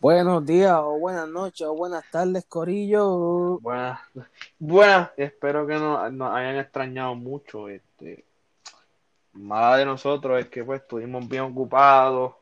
Buenos 0.00 0.46
días 0.46 0.78
o 0.78 0.98
buenas 0.98 1.28
noches 1.28 1.66
o 1.66 1.74
buenas 1.74 2.02
tardes, 2.10 2.46
Corillo. 2.46 3.58
Buenas, 3.60 4.00
buenas, 4.58 5.10
espero 5.14 5.66
que 5.66 5.74
nos, 5.74 6.10
nos 6.10 6.34
hayan 6.34 6.56
extrañado 6.56 7.14
mucho. 7.14 7.68
Este, 7.68 8.24
mala 9.34 9.76
de 9.76 9.84
nosotros 9.84 10.40
es 10.40 10.48
que 10.48 10.64
pues 10.64 10.80
estuvimos 10.80 11.28
bien 11.28 11.42
ocupados 11.42 12.32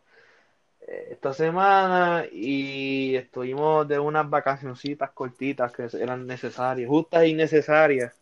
eh, 0.86 1.08
esta 1.10 1.34
semana 1.34 2.26
y 2.30 3.16
estuvimos 3.16 3.88
de 3.88 3.98
unas 3.98 4.30
vacacioncitas 4.30 5.10
cortitas 5.10 5.72
que 5.72 5.88
eran 6.00 6.28
necesarias, 6.28 6.88
justas 6.88 7.26
y 7.26 7.34
necesarias 7.34 8.14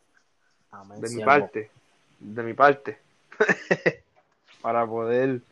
Amén, 0.71 0.99
de 0.99 1.11
mi 1.11 1.23
parte, 1.23 1.71
de 2.21 2.43
mi 2.43 2.55
parte, 2.55 2.99
para 4.63 4.87
poder 4.87 5.43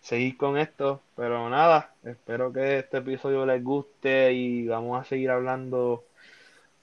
seguir 0.00 0.36
con 0.36 0.58
esto. 0.58 1.00
Pero 1.16 1.48
nada, 1.50 1.92
espero 2.04 2.52
que 2.52 2.78
este 2.78 2.98
episodio 2.98 3.44
les 3.46 3.62
guste 3.62 4.32
y 4.32 4.66
vamos 4.66 5.00
a 5.00 5.04
seguir 5.04 5.30
hablando 5.30 6.04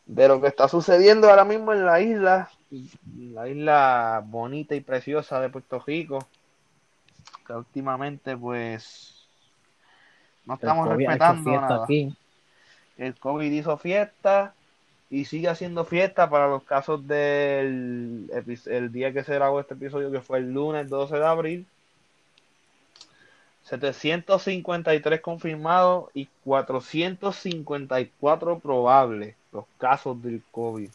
de 0.05 0.27
lo 0.27 0.39
que 0.39 0.47
está 0.47 0.67
sucediendo 0.67 1.29
ahora 1.29 1.45
mismo 1.45 1.73
en 1.73 1.85
la 1.85 1.99
isla, 1.99 2.49
la 3.17 3.49
isla 3.49 4.23
bonita 4.25 4.75
y 4.75 4.81
preciosa 4.81 5.39
de 5.39 5.49
Puerto 5.49 5.83
Rico, 5.85 6.19
que 7.45 7.53
últimamente 7.53 8.37
pues 8.37 9.27
no 10.45 10.53
El 10.53 10.59
estamos 10.59 10.87
COVID 10.87 11.07
respetando 11.07 11.51
nada. 11.51 11.83
aquí. 11.83 12.15
El 12.97 13.15
COVID 13.15 13.51
hizo 13.51 13.77
fiesta 13.77 14.53
y 15.09 15.25
sigue 15.25 15.47
haciendo 15.47 15.85
fiesta 15.85 16.29
para 16.29 16.47
los 16.47 16.63
casos 16.63 17.07
del 17.07 18.29
el 18.65 18.91
día 18.91 19.11
que 19.11 19.23
se 19.23 19.33
grabó 19.33 19.59
este 19.59 19.73
episodio, 19.73 20.11
que 20.11 20.21
fue 20.21 20.39
el 20.39 20.53
lunes 20.53 20.89
12 20.89 21.15
de 21.15 21.25
abril. 21.25 21.67
753 23.65 25.21
confirmados 25.21 26.09
y 26.13 26.27
454 26.43 28.59
probables 28.59 29.35
los 29.51 29.65
casos 29.79 30.21
del 30.21 30.43
COVID. 30.51 30.91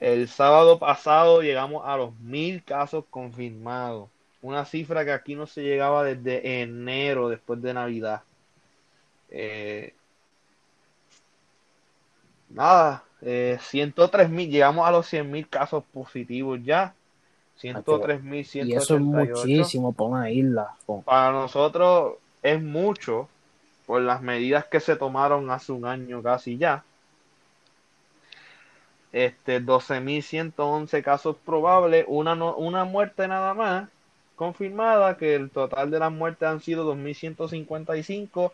El 0.00 0.26
sábado 0.26 0.78
pasado 0.78 1.42
llegamos 1.42 1.86
a 1.86 1.98
los 1.98 2.18
mil 2.20 2.64
casos 2.64 3.04
confirmados, 3.10 4.08
una 4.40 4.64
cifra 4.64 5.04
que 5.04 5.12
aquí 5.12 5.34
no 5.34 5.46
se 5.46 5.62
llegaba 5.62 6.02
desde 6.02 6.62
enero, 6.62 7.28
después 7.28 7.60
de 7.60 7.74
Navidad. 7.74 8.22
Eh, 9.30 9.92
nada, 12.48 13.04
eh, 13.20 13.58
103 13.60 14.30
mil, 14.30 14.50
llegamos 14.50 14.88
a 14.88 14.90
los 14.90 15.06
100 15.06 15.30
mil 15.30 15.46
casos 15.48 15.84
positivos 15.92 16.58
ya. 16.64 16.94
103 17.56 18.22
mil 18.22 18.44
Y 18.68 18.72
eso 18.74 18.94
es 18.96 19.00
muchísimo 19.44 19.92
para 19.92 20.08
una 20.10 20.30
isla. 20.30 20.70
Para 21.04 21.32
nosotros 21.32 22.14
es 22.42 22.60
mucho 22.62 23.28
por 23.86 24.00
las 24.02 24.20
medidas 24.22 24.64
que 24.66 24.80
se 24.80 24.96
tomaron 24.96 25.50
hace 25.50 25.72
un 25.72 25.84
año 25.86 26.22
casi 26.22 26.56
ya. 26.58 26.84
Este, 29.12 29.60
12.111 29.60 31.02
casos 31.02 31.36
probables, 31.44 32.04
una, 32.08 32.34
no- 32.34 32.56
una 32.56 32.84
muerte 32.84 33.28
nada 33.28 33.52
más 33.52 33.88
confirmada, 34.36 35.18
que 35.18 35.34
el 35.34 35.50
total 35.50 35.90
de 35.90 35.98
las 35.98 36.10
muertes 36.10 36.48
han 36.48 36.60
sido 36.60 36.84
2.155 36.86 38.52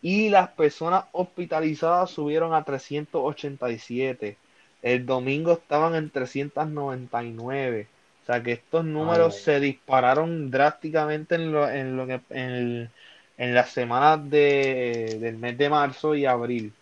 y 0.00 0.30
las 0.30 0.48
personas 0.50 1.04
hospitalizadas 1.12 2.10
subieron 2.10 2.54
a 2.54 2.64
387. 2.64 4.36
El 4.82 5.04
domingo 5.04 5.52
estaban 5.52 5.94
en 5.94 6.08
399. 6.10 7.86
O 8.28 8.32
sea 8.32 8.42
que 8.42 8.52
estos 8.52 8.84
números 8.84 9.34
Ay. 9.36 9.40
se 9.42 9.60
dispararon 9.60 10.50
drásticamente 10.50 11.36
en, 11.36 11.50
lo, 11.50 11.66
en, 11.66 11.96
lo 11.96 12.06
que- 12.06 12.20
en, 12.28 12.50
el- 12.50 12.90
en 13.38 13.54
las 13.54 13.70
semanas 13.70 14.28
de, 14.28 15.16
del 15.18 15.38
mes 15.38 15.56
de 15.56 15.70
marzo 15.70 16.14
y 16.14 16.26
abril. 16.26 16.74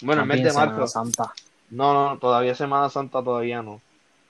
Bueno, 0.00 0.22
el 0.22 0.28
mes 0.28 0.38
también 0.38 0.44
de 0.44 0.50
Semana 0.52 0.72
marzo. 0.72 0.86
Santa. 0.86 1.32
No, 1.68 1.92
no, 1.92 2.18
todavía 2.18 2.54
Semana 2.54 2.88
Santa 2.88 3.22
todavía 3.22 3.60
no. 3.62 3.82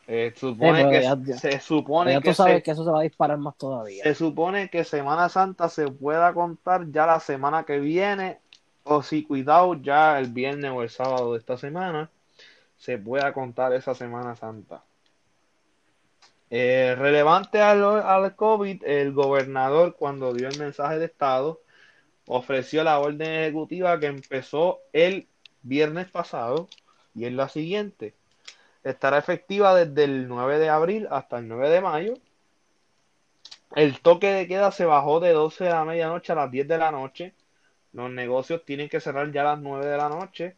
Eh, 0.09 0.27
Eh, 0.27 0.34
supone 0.37 0.78
pero 0.81 0.91
que 0.91 1.03
ya- 1.03 1.16
ya- 1.25 1.37
se 1.38 1.60
supone 1.60 2.12
Ya 2.15 2.21
que 2.21 2.31
tú 2.31 2.34
sabes 2.34 2.56
se, 2.56 2.62
que 2.65 2.71
eso 2.72 2.84
se 2.84 2.91
va 2.91 2.98
a 2.98 3.03
disparar 3.04 3.38
más 3.38 3.56
todavía. 3.56 4.03
se 4.03 4.15
supone 4.16 4.71
que 4.71 4.82
Semana 4.82 5.28
Santa 5.28 5.69
se 5.69 5.87
pueda 5.87 6.34
contar 6.34 6.91
ya 6.91 7.06
la 7.06 7.21
semana 7.21 7.62
que 7.62 7.78
viene, 7.78 8.38
o 8.82 9.04
si 9.04 9.22
cuidado, 9.22 9.75
ya 9.75 10.19
el 10.19 10.27
viernes 10.32 10.72
o 10.75 10.82
el 10.82 10.91
sábado 10.91 11.32
de 11.34 11.38
esta 11.38 11.56
semana, 11.56 12.10
se 12.77 12.98
pueda 12.98 13.32
contar 13.32 13.72
esa 13.72 13.94
Semana 13.94 14.34
Santa. 14.34 14.82
Eh, 16.55 16.95
relevante 16.99 17.63
al, 17.63 17.83
al 17.83 18.37
COVID, 18.37 18.85
el 18.85 19.15
gobernador 19.15 19.97
cuando 19.97 20.35
dio 20.35 20.49
el 20.49 20.59
mensaje 20.59 20.99
de 20.99 21.07
Estado 21.07 21.63
ofreció 22.27 22.85
la 22.85 22.99
orden 23.01 23.23
ejecutiva 23.23 23.99
que 23.99 24.07
empezó 24.07 24.81
el 24.93 25.29
viernes 25.63 26.11
pasado 26.11 26.69
y 27.15 27.25
es 27.25 27.33
la 27.33 27.49
siguiente. 27.49 28.15
Estará 28.85 29.17
efectiva 29.17 29.75
desde 29.75 30.05
el 30.05 30.29
9 30.29 30.59
de 30.59 30.69
abril 30.69 31.09
hasta 31.11 31.39
el 31.39 31.49
9 31.49 31.71
de 31.71 31.81
mayo. 31.81 32.15
El 33.75 34.01
toque 34.01 34.27
de 34.31 34.47
queda 34.47 34.73
se 34.73 34.84
bajó 34.84 35.21
de 35.21 35.33
12 35.33 35.65
de 35.65 35.71
la 35.71 35.87
medianoche 35.87 36.33
a 36.33 36.37
las 36.37 36.51
10 36.51 36.69
de 36.69 36.77
la 36.77 36.91
noche. 36.91 37.33
Los 37.95 38.11
negocios 38.11 38.63
tienen 38.67 38.91
que 38.91 39.01
cerrar 39.01 39.33
ya 39.33 39.41
a 39.41 39.55
las 39.55 39.61
9 39.61 39.87
de 39.87 39.97
la 39.97 40.11
noche. 40.11 40.57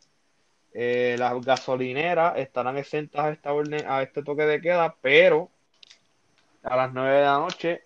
Eh, 0.73 1.15
las 1.21 1.41
gasolineras 1.45 2.37
estarán 2.39 2.79
exentas 2.79 3.25
a 3.27 3.31
esta 3.31 3.53
orden, 3.53 3.85
a 3.87 4.03
este 4.03 4.25
toque 4.25 4.43
de 4.45 4.61
queda, 4.61 4.97
pero 5.01 5.51
a 6.65 6.77
las 6.77 6.93
9 6.93 7.17
de 7.17 7.23
la 7.25 7.39
noche 7.39 7.85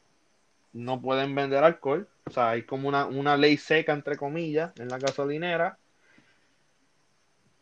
no 0.72 1.00
pueden 1.00 1.34
vender 1.34 1.64
alcohol. 1.64 2.08
O 2.26 2.30
sea, 2.30 2.50
hay 2.50 2.62
como 2.62 2.88
una, 2.88 3.06
una 3.06 3.36
ley 3.36 3.56
seca, 3.56 3.92
entre 3.92 4.16
comillas, 4.16 4.72
en 4.78 4.88
la 4.88 4.98
gasolinera. 4.98 5.78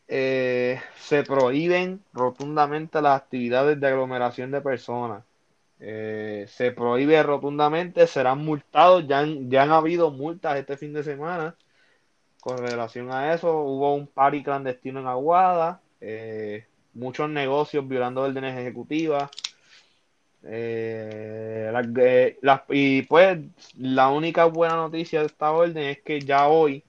Eh, 0.08 0.80
se 0.98 1.24
prohíben 1.24 2.02
rotundamente 2.12 3.02
las 3.02 3.20
actividades 3.20 3.80
de 3.80 3.86
aglomeración 3.88 4.50
de 4.50 4.60
personas. 4.60 5.24
Eh, 5.80 6.46
se 6.48 6.72
prohíbe 6.72 7.22
rotundamente, 7.22 8.06
serán 8.06 8.44
multados. 8.44 9.06
Ya 9.06 9.20
han, 9.20 9.50
ya 9.50 9.62
han 9.62 9.70
habido 9.72 10.10
multas 10.10 10.58
este 10.58 10.76
fin 10.76 10.92
de 10.92 11.02
semana 11.02 11.56
con 12.40 12.58
relación 12.58 13.10
a 13.12 13.34
eso. 13.34 13.52
Hubo 13.62 13.94
un 13.94 14.06
party 14.06 14.42
clandestino 14.42 15.00
en 15.00 15.06
Aguada, 15.06 15.80
eh, 16.00 16.66
muchos 16.94 17.28
negocios 17.30 17.86
violando 17.88 18.22
órdenes 18.22 18.58
ejecutivas. 18.58 19.30
Eh, 20.48 21.70
la- 21.72 22.02
eh, 22.02 22.38
las- 22.40 22.62
y 22.68 23.02
pues 23.02 23.38
la 23.78 24.08
única 24.10 24.44
buena 24.44 24.76
noticia 24.76 25.20
de 25.20 25.26
esta 25.26 25.50
orden 25.50 25.76
es 25.78 26.00
que 26.02 26.20
ya 26.20 26.46
hoy, 26.48 26.84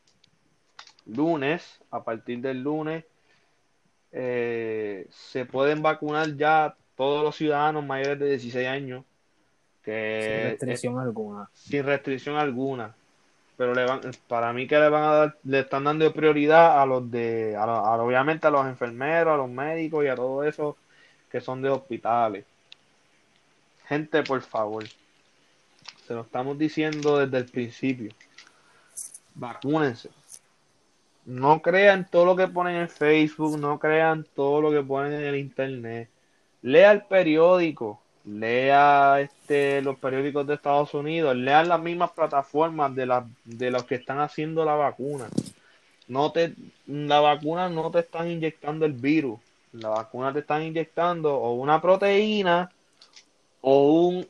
lunes, 1.05 1.79
a 1.91 2.03
partir 2.03 2.39
del 2.41 2.61
lunes, 2.61 3.03
eh, 4.11 5.07
se 5.09 5.45
pueden 5.45 5.81
vacunar 5.81 6.35
ya 6.35 6.75
todos 6.95 7.23
los 7.23 7.35
ciudadanos 7.35 7.85
mayores 7.85 8.19
de 8.19 8.29
16 8.29 8.67
años, 8.67 9.03
Sin 9.83 9.93
que 9.93 10.43
restricción 10.49 10.99
alguna. 10.99 11.49
sin 11.53 11.83
restricción 11.83 12.35
alguna. 12.35 12.95
Pero 13.57 13.73
le 13.73 13.85
van, 13.85 14.01
para 14.27 14.53
mí 14.53 14.67
que 14.67 14.77
le 14.77 14.89
van 14.89 15.03
a 15.03 15.11
dar, 15.13 15.37
le 15.43 15.59
están 15.61 15.83
dando 15.83 16.11
prioridad 16.13 16.79
a 16.79 16.85
los 16.85 17.09
de, 17.09 17.55
a, 17.55 17.65
obviamente 17.95 18.45
a 18.45 18.51
los 18.51 18.67
enfermeros, 18.67 19.33
a 19.33 19.37
los 19.37 19.49
médicos 19.49 20.05
y 20.05 20.07
a 20.09 20.15
todos 20.15 20.45
esos 20.45 20.75
que 21.31 21.41
son 21.41 21.61
de 21.63 21.69
hospitales. 21.69 22.45
Gente, 23.87 24.23
por 24.23 24.41
favor, 24.41 24.85
se 26.05 26.13
lo 26.13 26.21
estamos 26.21 26.57
diciendo 26.57 27.17
desde 27.19 27.37
el 27.37 27.45
principio. 27.45 28.11
Vacúnense. 29.35 30.09
No 31.25 31.61
crean 31.61 32.07
todo 32.09 32.25
lo 32.25 32.35
que 32.35 32.47
ponen 32.47 32.75
en 32.77 32.89
Facebook, 32.89 33.57
no 33.59 33.79
crean 33.79 34.25
todo 34.35 34.61
lo 34.61 34.71
que 34.71 34.81
ponen 34.81 35.13
en 35.13 35.23
el 35.23 35.35
internet. 35.35 36.09
Lea 36.61 36.91
el 36.91 37.01
periódico, 37.03 38.01
lea 38.25 39.19
este, 39.21 39.81
los 39.81 39.97
periódicos 39.99 40.47
de 40.47 40.55
Estados 40.55 40.93
Unidos, 40.93 41.35
lean 41.35 41.67
las 41.69 41.81
mismas 41.81 42.11
plataformas 42.11 42.95
de, 42.95 43.05
la- 43.05 43.27
de 43.43 43.71
los 43.71 43.83
que 43.83 43.95
están 43.95 44.19
haciendo 44.19 44.63
la 44.65 44.75
vacuna. 44.75 45.27
No 46.07 46.31
te, 46.31 46.53
la 46.87 47.19
vacuna 47.19 47.69
no 47.69 47.91
te 47.91 47.99
están 47.99 48.29
inyectando 48.31 48.85
el 48.85 48.93
virus, 48.93 49.39
la 49.73 49.89
vacuna 49.89 50.31
te 50.31 50.39
están 50.39 50.63
inyectando 50.63 51.35
o 51.35 51.53
una 51.55 51.81
proteína 51.81 52.71
o 53.69 54.07
un 54.07 54.25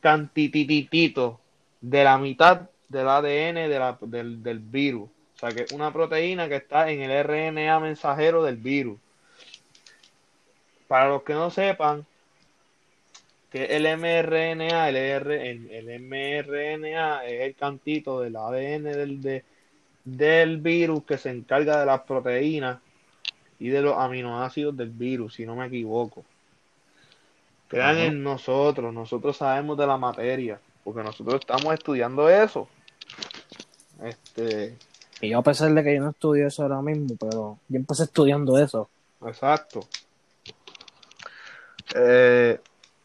cantititito 0.00 1.38
de 1.82 2.04
la 2.04 2.16
mitad 2.16 2.70
del 2.88 3.06
ADN 3.06 3.68
de 3.68 3.78
la- 3.78 3.98
del, 4.00 4.42
del 4.42 4.60
virus. 4.60 5.10
O 5.34 5.38
sea, 5.38 5.50
que 5.50 5.62
es 5.64 5.72
una 5.72 5.92
proteína 5.92 6.48
que 6.48 6.56
está 6.56 6.90
en 6.90 7.02
el 7.02 7.10
RNA 7.10 7.78
mensajero 7.80 8.42
del 8.42 8.56
virus. 8.56 8.98
Para 10.88 11.08
los 11.10 11.22
que 11.22 11.34
no 11.34 11.50
sepan, 11.50 12.06
que 13.50 13.64
el 13.76 13.82
mRNA, 13.98 14.88
el, 14.88 14.96
R- 14.96 15.50
el, 15.50 16.00
mRNA 16.00 17.26
es 17.26 17.40
el 17.42 17.54
cantito 17.56 18.20
del 18.22 18.36
ADN 18.36 18.84
del, 18.84 19.20
de- 19.20 19.44
del 20.02 20.56
virus 20.62 21.04
que 21.04 21.18
se 21.18 21.28
encarga 21.28 21.78
de 21.80 21.84
las 21.84 22.00
proteínas 22.02 22.78
y 23.58 23.68
de 23.68 23.82
los 23.82 23.98
aminoácidos 23.98 24.74
del 24.74 24.88
virus, 24.90 25.34
si 25.34 25.44
no 25.44 25.56
me 25.56 25.66
equivoco. 25.66 26.24
Crean 27.68 27.98
en 27.98 28.22
nosotros, 28.22 28.92
nosotros 28.94 29.36
sabemos 29.36 29.76
de 29.76 29.86
la 29.86 29.96
materia, 29.96 30.60
porque 30.84 31.02
nosotros 31.02 31.40
estamos 31.40 31.74
estudiando 31.74 32.28
eso. 32.28 32.68
Este, 34.02 34.76
Y 35.20 35.30
yo 35.30 35.38
a 35.38 35.42
pesar 35.42 35.72
de 35.72 35.82
que 35.82 35.94
yo 35.94 36.02
no 36.02 36.10
estudio 36.10 36.46
eso 36.46 36.62
ahora 36.62 36.80
mismo, 36.82 37.16
pero 37.18 37.58
yo 37.68 37.76
empecé 37.76 38.04
estudiando 38.04 38.58
eso. 38.58 38.88
Exacto. 39.26 39.80
Eh, 41.94 42.60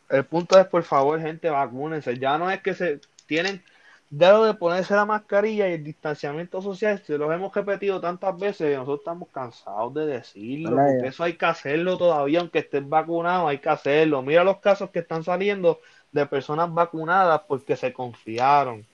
el 0.09 0.25
punto 0.25 0.59
es, 0.59 0.67
por 0.67 0.83
favor, 0.83 1.19
gente, 1.21 1.49
vacúnense. 1.49 2.17
Ya 2.17 2.37
no 2.37 2.51
es 2.51 2.61
que 2.61 2.73
se 2.73 2.99
tienen 3.25 3.63
de 4.11 4.25
de 4.45 4.53
ponerse 4.55 4.93
la 4.93 5.05
mascarilla 5.05 5.69
y 5.69 5.73
el 5.73 5.83
distanciamiento 5.85 6.61
social, 6.61 7.01
se 7.05 7.17
los 7.17 7.31
hemos 7.33 7.53
repetido 7.55 8.01
tantas 8.01 8.37
veces, 8.37 8.77
nosotros 8.77 8.99
estamos 8.99 9.29
cansados 9.29 9.93
de 9.93 10.05
decirlo, 10.05 10.71
porque 10.71 11.07
eso 11.07 11.23
hay 11.23 11.37
que 11.37 11.45
hacerlo 11.45 11.97
todavía, 11.97 12.41
aunque 12.41 12.59
estés 12.59 12.87
vacunado, 12.87 13.47
hay 13.47 13.59
que 13.59 13.69
hacerlo. 13.69 14.21
Mira 14.21 14.43
los 14.43 14.57
casos 14.59 14.89
que 14.89 14.99
están 14.99 15.23
saliendo 15.23 15.79
de 16.11 16.25
personas 16.25 16.73
vacunadas 16.73 17.41
porque 17.47 17.77
se 17.77 17.93
confiaron. 17.93 18.85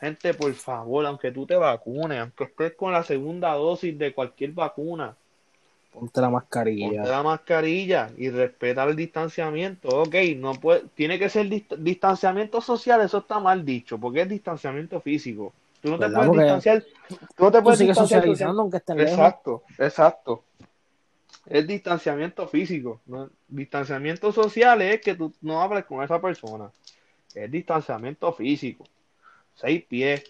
Gente, 0.00 0.34
por 0.34 0.52
favor, 0.54 1.06
aunque 1.06 1.30
tú 1.30 1.46
te 1.46 1.54
vacunes, 1.54 2.18
aunque 2.20 2.44
estés 2.44 2.74
con 2.74 2.92
la 2.92 3.04
segunda 3.04 3.54
dosis 3.54 3.96
de 3.96 4.12
cualquier 4.12 4.50
vacuna, 4.50 5.16
ponte 5.92 6.20
la 6.20 6.30
mascarilla. 6.30 6.88
Ponte 6.88 7.08
la 7.08 7.22
mascarilla 7.22 8.10
y 8.16 8.30
respeta 8.30 8.84
el 8.84 8.96
distanciamiento. 8.96 9.88
Ok, 9.88 10.14
no 10.36 10.54
puede, 10.54 10.84
tiene 10.94 11.18
que 11.18 11.28
ser 11.28 11.48
distanciamiento 11.48 12.60
social, 12.60 13.00
eso 13.02 13.18
está 13.18 13.38
mal 13.38 13.64
dicho, 13.64 13.98
porque 13.98 14.22
es 14.22 14.28
distanciamiento 14.28 15.00
físico. 15.00 15.52
Tú 15.80 15.90
no 15.90 15.98
te 15.98 16.08
puedes 16.08 16.32
distanciar. 16.32 16.84
Tú 17.08 17.44
no 17.44 17.52
te 17.52 17.62
puedes 17.62 17.78
distanciar 17.80 18.24
aunque 18.48 18.76
estés 18.78 18.96
Exacto, 18.96 19.62
exacto. 19.78 20.44
Es 21.46 21.66
distanciamiento 21.66 22.46
físico. 22.46 23.00
Distanciamiento 23.48 24.32
social 24.32 24.80
es 24.82 25.00
que 25.00 25.14
tú 25.14 25.32
no 25.40 25.60
hables 25.60 25.84
con 25.84 26.02
esa 26.02 26.20
persona. 26.20 26.70
Es 27.34 27.50
distanciamiento 27.50 28.32
físico 28.32 28.84
seis 29.54 29.84
pies, 29.84 30.24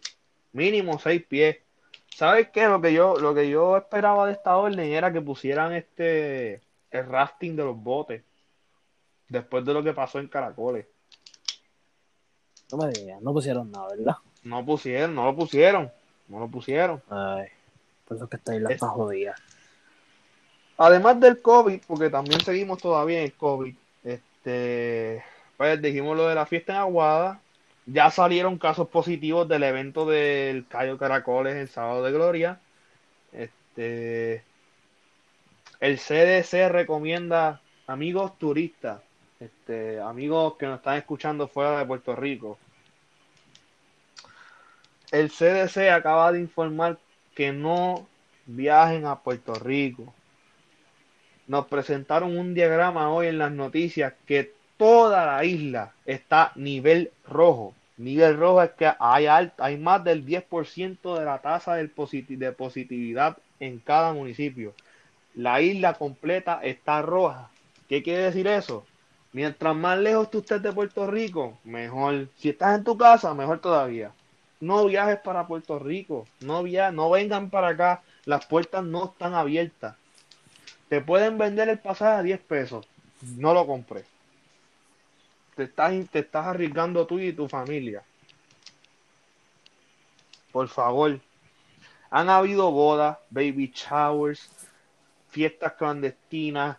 mínimo 0.53 0.99
seis 0.99 1.25
pies. 1.27 1.59
¿Sabes 2.15 2.51
qué? 2.51 2.67
Lo 2.67 2.81
que 2.81 2.93
yo, 2.93 3.17
lo 3.17 3.35
que 3.35 3.49
yo 3.49 3.77
esperaba 3.77 4.27
de 4.27 4.33
esta 4.33 4.57
orden 4.57 4.81
era 4.81 5.13
que 5.13 5.21
pusieran 5.21 5.73
este 5.73 6.61
el 6.91 7.07
rafting 7.07 7.57
de 7.57 7.65
los 7.65 7.77
botes. 7.77 8.23
Después 9.29 9.65
de 9.65 9.73
lo 9.73 9.83
que 9.83 9.95
pasó 9.95 10.19
en 10.19 10.29
Caracoles. 10.29 10.87
No 12.71 12.79
me 12.79 12.91
digas, 12.91 13.21
no 13.23 13.33
pusieron 13.33 13.71
nada, 13.71 13.89
¿verdad? 13.89 14.17
No 14.45 14.65
pusieron, 14.65 15.15
no 15.15 15.25
lo 15.25 15.35
pusieron. 15.35 15.91
No 16.29 16.39
lo 16.39 16.49
pusieron. 16.49 17.03
Ay, 17.09 17.49
por 18.07 18.17
eso 18.17 18.29
que 18.29 18.37
esta 18.37 18.55
isla 18.55 18.71
está 18.71 18.89
jodida. 18.89 19.35
Además 20.77 21.19
del 21.21 21.41
COVID, 21.41 21.81
porque 21.87 22.11
también 22.11 22.41
seguimos 22.41 22.79
todavía 22.79 23.19
en 23.19 23.25
el 23.25 23.35
COVID, 23.35 23.75
este, 24.05 25.23
pues 25.57 25.81
dijimos 25.81 26.17
lo 26.17 26.27
de 26.27 26.35
la 26.35 26.47
fiesta 26.47 26.73
en 26.73 26.79
Aguada, 26.79 27.41
ya 27.87 28.11
salieron 28.11 28.59
casos 28.59 28.89
positivos 28.89 29.49
del 29.49 29.65
evento 29.65 30.07
del 30.07 30.67
Cayo 30.69 30.99
Caracoles 30.99 31.57
el 31.57 31.69
sábado 31.69 32.03
de 32.05 32.13
Gloria. 32.13 32.61
Este, 33.33 34.45
el 35.81 35.99
CDC 35.99 36.69
recomienda 36.71 37.61
amigos 37.87 38.39
turistas, 38.39 39.03
este, 39.41 40.01
amigos 40.01 40.55
que 40.57 40.67
nos 40.67 40.79
están 40.79 40.97
escuchando 40.97 41.49
fuera 41.49 41.79
de 41.79 41.87
Puerto 41.87 42.15
Rico. 42.15 42.59
El 45.11 45.31
CDC 45.31 45.91
acaba 45.91 46.33
de 46.33 46.41
informar 46.41 46.99
que 47.35 47.53
no 47.53 48.07
viajen 48.47 49.07
a 49.07 49.21
Puerto 49.21 49.55
Rico. 49.55 50.15
Nos 51.49 51.67
presentaron 51.67 52.37
un 52.37 52.55
diagrama 52.55 53.11
hoy 53.11 53.27
en 53.27 53.39
las 53.39 53.53
noticias 53.53 54.15
que 54.27 54.55
toda 54.83 55.25
la 55.25 55.45
isla 55.45 55.93
está 56.05 56.51
nivel 56.57 57.13
rojo. 57.29 57.73
Nivel 57.99 58.37
rojo 58.37 58.65
es 58.65 58.71
que 58.73 58.91
hay, 58.99 59.27
hay 59.27 59.77
más 59.77 60.03
del 60.03 60.27
10% 60.27 61.19
de 61.21 61.25
la 61.25 61.39
tasa 61.39 61.77
de 61.77 62.53
positividad 62.53 63.39
en 63.61 63.79
cada 63.79 64.13
municipio. 64.13 64.75
La 65.37 65.61
isla 65.61 65.95
completa 65.95 66.59
está 66.65 67.01
roja. 67.01 67.49
¿Qué 67.89 68.03
quiere 68.03 68.25
decir 68.25 68.49
eso? 68.49 68.85
Mientras 69.33 69.77
más 69.77 70.01
lejos 70.01 70.33
tú 70.33 70.41
estés 70.41 70.61
de 70.61 70.73
Puerto 70.73 71.07
Rico, 71.07 71.57
mejor. 71.63 72.27
Si 72.39 72.49
estás 72.49 72.77
en 72.77 72.83
tu 72.83 72.99
casa, 72.99 73.35
mejor 73.35 73.61
todavía. 73.61 74.11
No 74.59 74.85
viajes 74.87 75.19
para 75.21 75.47
Puerto 75.47 75.79
Rico. 75.79 76.27
No, 76.41 76.65
via 76.65 76.91
no 76.91 77.09
vengan 77.09 77.51
para 77.51 77.69
acá. 77.69 78.03
Las 78.25 78.47
puertas 78.47 78.83
no 78.83 79.05
están 79.05 79.35
abiertas. 79.35 79.95
Te 80.89 81.01
pueden 81.01 81.39
vender 81.39 81.69
el 81.69 81.79
pasaje 81.79 82.19
a 82.19 82.23
10 82.25 82.41
pesos. 82.41 82.85
No 83.37 83.55
lo 83.55 83.65
compré 83.65 84.12
te 85.55 85.65
estás, 85.65 85.93
te 86.11 86.21
estás 86.21 86.47
arriesgando 86.47 87.07
tú 87.07 87.19
y 87.19 87.33
tu 87.33 87.49
familia. 87.49 88.03
Por 90.51 90.69
favor. 90.69 91.21
Han 92.11 92.29
habido 92.29 92.71
bodas, 92.71 93.19
baby 93.31 93.73
showers, 93.75 94.51
fiestas 95.29 95.73
clandestinas 95.75 96.77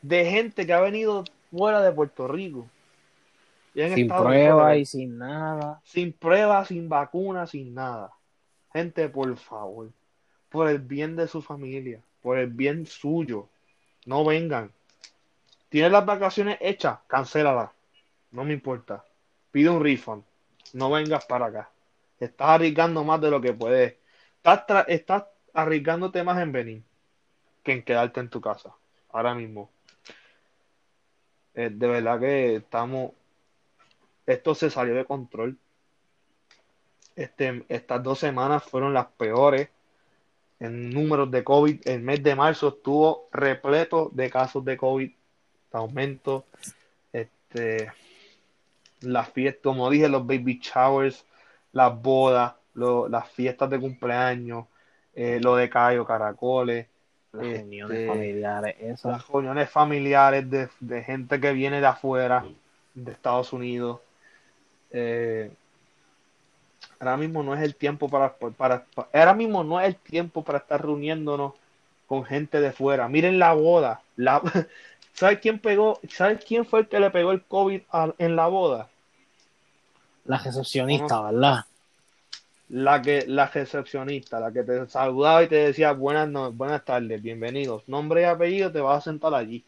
de 0.00 0.24
gente 0.24 0.66
que 0.66 0.72
ha 0.72 0.80
venido 0.80 1.24
fuera 1.50 1.82
de 1.82 1.92
Puerto 1.92 2.26
Rico. 2.26 2.66
sin 3.74 4.08
prueba 4.08 4.76
y 4.76 4.86
sin 4.86 5.18
nada. 5.18 5.80
Sin 5.84 6.12
prueba, 6.12 6.64
sin 6.64 6.88
vacuna, 6.88 7.46
sin 7.46 7.74
nada. 7.74 8.10
Gente, 8.72 9.08
por 9.08 9.36
favor. 9.36 9.90
Por 10.48 10.68
el 10.68 10.78
bien 10.78 11.14
de 11.14 11.28
su 11.28 11.42
familia. 11.42 12.00
Por 12.22 12.38
el 12.38 12.48
bien 12.48 12.86
suyo. 12.86 13.48
No 14.06 14.24
vengan. 14.24 14.72
Tienes 15.72 15.90
las 15.90 16.04
vacaciones 16.04 16.58
hechas, 16.60 16.98
cancélalas. 17.06 17.70
No 18.30 18.44
me 18.44 18.52
importa. 18.52 19.06
Pide 19.50 19.70
un 19.70 19.82
refund. 19.82 20.22
No 20.74 20.90
vengas 20.90 21.24
para 21.24 21.46
acá. 21.46 21.70
Estás 22.20 22.50
arriesgando 22.50 23.02
más 23.04 23.22
de 23.22 23.30
lo 23.30 23.40
que 23.40 23.54
puedes. 23.54 23.96
Estás, 24.44 25.24
arriesgándote 25.54 26.22
más 26.24 26.42
en 26.42 26.52
venir 26.52 26.82
que 27.62 27.72
en 27.72 27.82
quedarte 27.82 28.20
en 28.20 28.28
tu 28.28 28.38
casa. 28.38 28.74
Ahora 29.12 29.34
mismo. 29.34 29.70
Eh, 31.54 31.70
de 31.72 31.86
verdad 31.88 32.20
que 32.20 32.56
estamos. 32.56 33.12
Esto 34.26 34.54
se 34.54 34.68
salió 34.68 34.94
de 34.94 35.06
control. 35.06 35.56
Este, 37.16 37.64
estas 37.70 38.02
dos 38.02 38.18
semanas 38.18 38.62
fueron 38.62 38.92
las 38.92 39.06
peores 39.06 39.70
en 40.60 40.90
números 40.90 41.30
de 41.30 41.42
COVID. 41.42 41.80
El 41.88 42.02
mes 42.02 42.22
de 42.22 42.34
marzo 42.36 42.68
estuvo 42.68 43.30
repleto 43.32 44.10
de 44.12 44.28
casos 44.28 44.62
de 44.66 44.76
COVID 44.76 45.10
aumento. 45.78 46.44
Este, 47.12 47.92
las 49.00 49.30
fiestas, 49.30 49.62
como 49.62 49.90
dije, 49.90 50.08
los 50.08 50.26
baby 50.26 50.60
showers, 50.62 51.24
las 51.72 52.00
bodas, 52.00 52.54
las 52.74 53.30
fiestas 53.30 53.68
de 53.70 53.80
cumpleaños, 53.80 54.66
eh, 55.14 55.40
lo 55.42 55.56
de 55.56 55.68
Cayo 55.68 56.04
Caracoles. 56.04 56.86
Las 57.32 57.46
reuniones 57.46 58.08
familiares, 58.08 59.04
Las 59.04 59.28
reuniones 59.28 59.70
familiares 59.70 60.44
de, 60.50 61.02
gente 61.02 61.40
que 61.40 61.52
viene 61.52 61.80
de 61.80 61.86
afuera, 61.86 62.44
de 62.94 63.12
Estados 63.12 63.52
Unidos. 63.54 64.00
Eh, 64.90 65.50
ahora 67.00 67.16
mismo 67.16 67.42
no 67.42 67.54
es 67.54 67.62
el 67.62 67.74
tiempo 67.74 68.10
para, 68.10 68.34
para, 68.34 68.84
ahora 69.14 69.34
mismo 69.34 69.64
no 69.64 69.80
es 69.80 69.86
el 69.86 69.96
tiempo 69.96 70.44
para 70.44 70.58
estar 70.58 70.82
reuniéndonos 70.82 71.54
con 72.06 72.24
gente 72.24 72.60
de 72.60 72.72
fuera. 72.72 73.08
Miren 73.08 73.38
la 73.38 73.54
boda, 73.54 74.02
la, 74.16 74.42
¿Sabes 75.14 75.40
quién 75.40 75.58
pegó? 75.58 76.00
¿Sabes 76.08 76.44
quién 76.44 76.64
fue 76.64 76.80
el 76.80 76.88
que 76.88 77.00
le 77.00 77.10
pegó 77.10 77.32
el 77.32 77.42
COVID 77.42 77.82
en 78.18 78.36
la 78.36 78.46
boda? 78.48 78.88
La 80.24 80.38
recepcionista, 80.38 81.20
¿verdad? 81.20 81.64
La 82.68 83.02
que, 83.02 83.24
la 83.26 83.46
recepcionista, 83.48 84.40
la 84.40 84.52
que 84.52 84.62
te 84.62 84.86
saludaba 84.88 85.42
y 85.42 85.48
te 85.48 85.56
decía 85.56 85.92
buenas 85.92 86.28
no, 86.28 86.50
buenas 86.52 86.84
tardes, 86.84 87.20
bienvenidos. 87.20 87.86
Nombre 87.86 88.22
y 88.22 88.24
apellido, 88.24 88.72
te 88.72 88.80
vas 88.80 88.98
a 88.98 89.10
sentar 89.10 89.34
allí. 89.34 89.64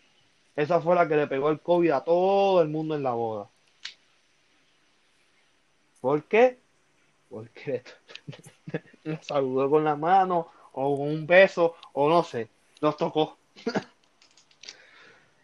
Esa 0.57 0.81
fue 0.81 0.95
la 0.95 1.07
que 1.07 1.17
le 1.17 1.27
pegó 1.27 1.51
el 1.51 1.61
COVID 1.61 1.91
a 1.91 2.05
todo 2.05 2.63
el 2.63 2.69
mundo 2.69 2.95
en 2.95 3.03
la 3.03 3.11
boda. 3.11 3.49
¿Por 6.01 6.23
qué? 6.25 6.59
Porque 7.29 7.83
me 9.05 9.23
saludó 9.23 9.69
con 9.69 9.85
la 9.85 9.97
mano 9.97 10.49
o 10.73 10.97
con 10.97 11.09
un 11.09 11.27
beso 11.27 11.75
o 11.93 12.09
no 12.09 12.23
sé, 12.23 12.49
nos 12.81 12.97
tocó. 12.97 13.37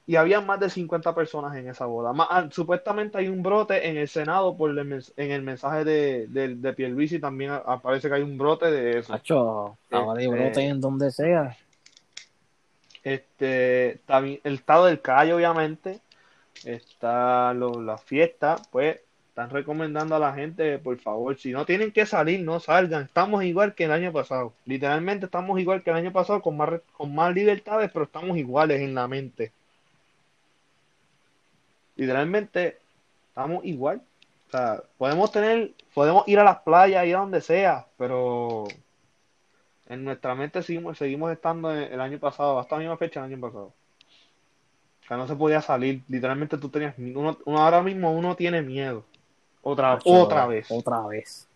y 0.07 0.17
había 0.17 0.41
más 0.41 0.59
de 0.59 0.71
50 0.71 1.15
personas 1.15 1.57
en 1.57 1.69
esa 1.69 1.87
boda. 1.87 2.13
Ah, 2.31 2.49
supuestamente 2.51 3.19
hay 3.19 3.29
un 3.29 3.43
brote 3.43 3.89
en 3.89 3.97
el 3.97 4.09
Senado 4.09 4.57
por 4.57 4.71
el, 4.71 4.79
en 4.79 5.31
el 5.31 5.43
mensaje 5.43 5.85
de, 5.85 6.27
de, 6.27 6.57
de 6.57 6.73
Pierluisi 6.73 7.21
también 7.21 7.53
aparece 7.53 8.09
que 8.09 8.15
hay 8.15 8.23
un 8.23 8.37
brote 8.37 8.71
de 8.71 8.99
eso. 8.99 9.15
Hacho, 9.15 9.79
ahora 9.91 10.21
este, 10.21 10.35
brote 10.35 10.65
en 10.65 10.81
donde 10.81 11.11
sea. 11.11 11.57
Este, 13.05 14.01
también 14.07 14.41
el 14.45 14.55
estado 14.55 14.87
del 14.87 15.01
Calle, 15.01 15.33
obviamente, 15.33 16.01
está 16.65 17.55
la 17.55 17.99
fiesta, 17.99 18.57
pues 18.71 19.01
están 19.29 19.51
recomendando 19.51 20.17
a 20.17 20.19
la 20.19 20.35
gente, 20.35 20.79
por 20.79 20.99
favor, 20.99 21.39
si 21.39 21.53
no 21.53 21.65
tienen 21.65 21.93
que 21.93 22.05
salir, 22.05 22.41
no 22.41 22.59
salgan. 22.59 23.05
Estamos 23.05 23.45
igual 23.45 23.75
que 23.75 23.85
el 23.85 23.93
año 23.93 24.13
pasado. 24.13 24.55
Literalmente 24.67 25.27
estamos 25.27 25.61
igual 25.61 25.83
que 25.83 25.91
el 25.91 25.97
año 25.97 26.13
pasado, 26.13 26.43
con 26.43 26.57
más, 26.57 26.81
con 26.97 27.15
más 27.15 27.33
libertades, 27.33 27.91
pero 27.93 28.07
estamos 28.07 28.37
iguales 28.37 28.81
en 28.81 28.95
la 28.95 29.07
mente 29.07 29.53
literalmente 32.01 32.79
estamos 33.29 33.65
igual. 33.65 34.01
O 34.49 34.51
sea, 34.51 34.83
podemos 34.99 35.31
tener, 35.31 35.73
podemos 35.95 36.27
ir 36.27 36.39
a 36.41 36.45
las 36.45 36.59
playas, 36.61 37.07
ir 37.07 37.15
a 37.15 37.21
donde 37.21 37.41
sea, 37.41 37.87
pero 37.97 38.65
en 39.87 40.05
nuestra 40.05 40.35
mente 40.35 40.63
seguimos, 40.63 40.99
seguimos 40.99 41.31
estando 41.33 41.71
el 41.73 42.01
año 42.01 42.19
pasado, 42.19 42.59
hasta 42.59 42.77
la 42.77 42.81
misma 42.81 42.97
fecha 42.97 43.21
el 43.21 43.33
año 43.33 43.41
pasado. 43.41 43.73
O 45.05 45.07
sea, 45.07 45.17
no 45.17 45.27
se 45.27 45.37
podía 45.37 45.61
salir. 45.61 46.03
Literalmente 46.09 46.57
tú 46.59 46.69
tenías, 46.69 46.95
uno, 46.99 47.37
uno- 47.45 47.59
ahora 47.59 47.83
mismo 47.83 48.13
uno 48.13 48.35
tiene 48.37 48.63
miedo. 48.63 49.05
Otra, 49.63 49.95
Macho, 49.95 50.11
otra 50.11 50.47
vez. 50.47 50.67
Otra 50.71 51.01
vez. 51.07 51.47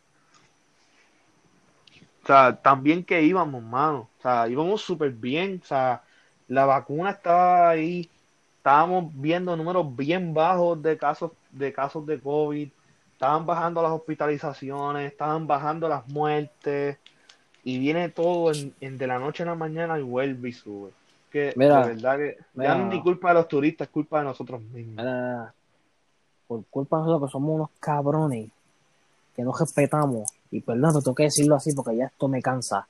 O 2.22 2.26
sea, 2.26 2.56
también 2.56 3.04
que 3.04 3.22
íbamos, 3.22 3.62
mano. 3.62 4.08
O 4.18 4.22
sea, 4.22 4.48
íbamos 4.48 4.82
súper 4.82 5.10
bien. 5.10 5.60
O 5.62 5.66
sea, 5.66 6.02
la 6.48 6.64
vacuna 6.64 7.10
estaba 7.10 7.70
ahí. 7.70 8.08
Estábamos 8.64 9.12
viendo 9.20 9.54
números 9.58 9.94
bien 9.94 10.32
bajos 10.32 10.82
de 10.82 10.96
casos 10.96 11.32
de 11.50 11.70
casos 11.70 12.06
de 12.06 12.18
COVID. 12.18 12.66
Estaban 13.12 13.44
bajando 13.44 13.82
las 13.82 13.92
hospitalizaciones, 13.92 15.12
estaban 15.12 15.46
bajando 15.46 15.86
las 15.86 16.08
muertes. 16.08 16.96
Y 17.62 17.78
viene 17.78 18.08
todo 18.08 18.54
en, 18.54 18.74
en 18.80 18.96
de 18.96 19.06
la 19.06 19.18
noche 19.18 19.42
a 19.42 19.46
la 19.46 19.54
mañana 19.54 19.98
y 19.98 20.02
vuelve 20.02 20.48
y 20.48 20.52
sube. 20.52 20.92
Que 21.30 21.52
Mira, 21.56 21.86
de 21.86 21.92
verdad 21.92 22.16
que 22.16 22.38
mira. 22.54 22.70
ya 22.70 22.78
no 22.78 22.84
es 22.84 22.94
ni 22.94 23.02
culpa 23.02 23.28
de 23.28 23.34
los 23.34 23.48
turistas, 23.48 23.86
es 23.86 23.92
culpa 23.92 24.20
de 24.20 24.24
nosotros 24.24 24.62
mismos. 24.62 24.96
Mira, 24.96 25.52
por 26.46 26.64
culpa 26.70 26.96
de 26.96 27.02
nosotros 27.02 27.28
que 27.28 27.32
somos 27.32 27.50
unos 27.50 27.70
cabrones 27.78 28.48
que 29.36 29.42
no 29.42 29.52
respetamos. 29.52 30.30
Y 30.50 30.62
perdón, 30.62 30.94
te 30.94 31.02
tengo 31.02 31.14
que 31.14 31.24
decirlo 31.24 31.56
así 31.56 31.74
porque 31.74 31.98
ya 31.98 32.06
esto 32.06 32.28
me 32.28 32.40
cansa. 32.40 32.86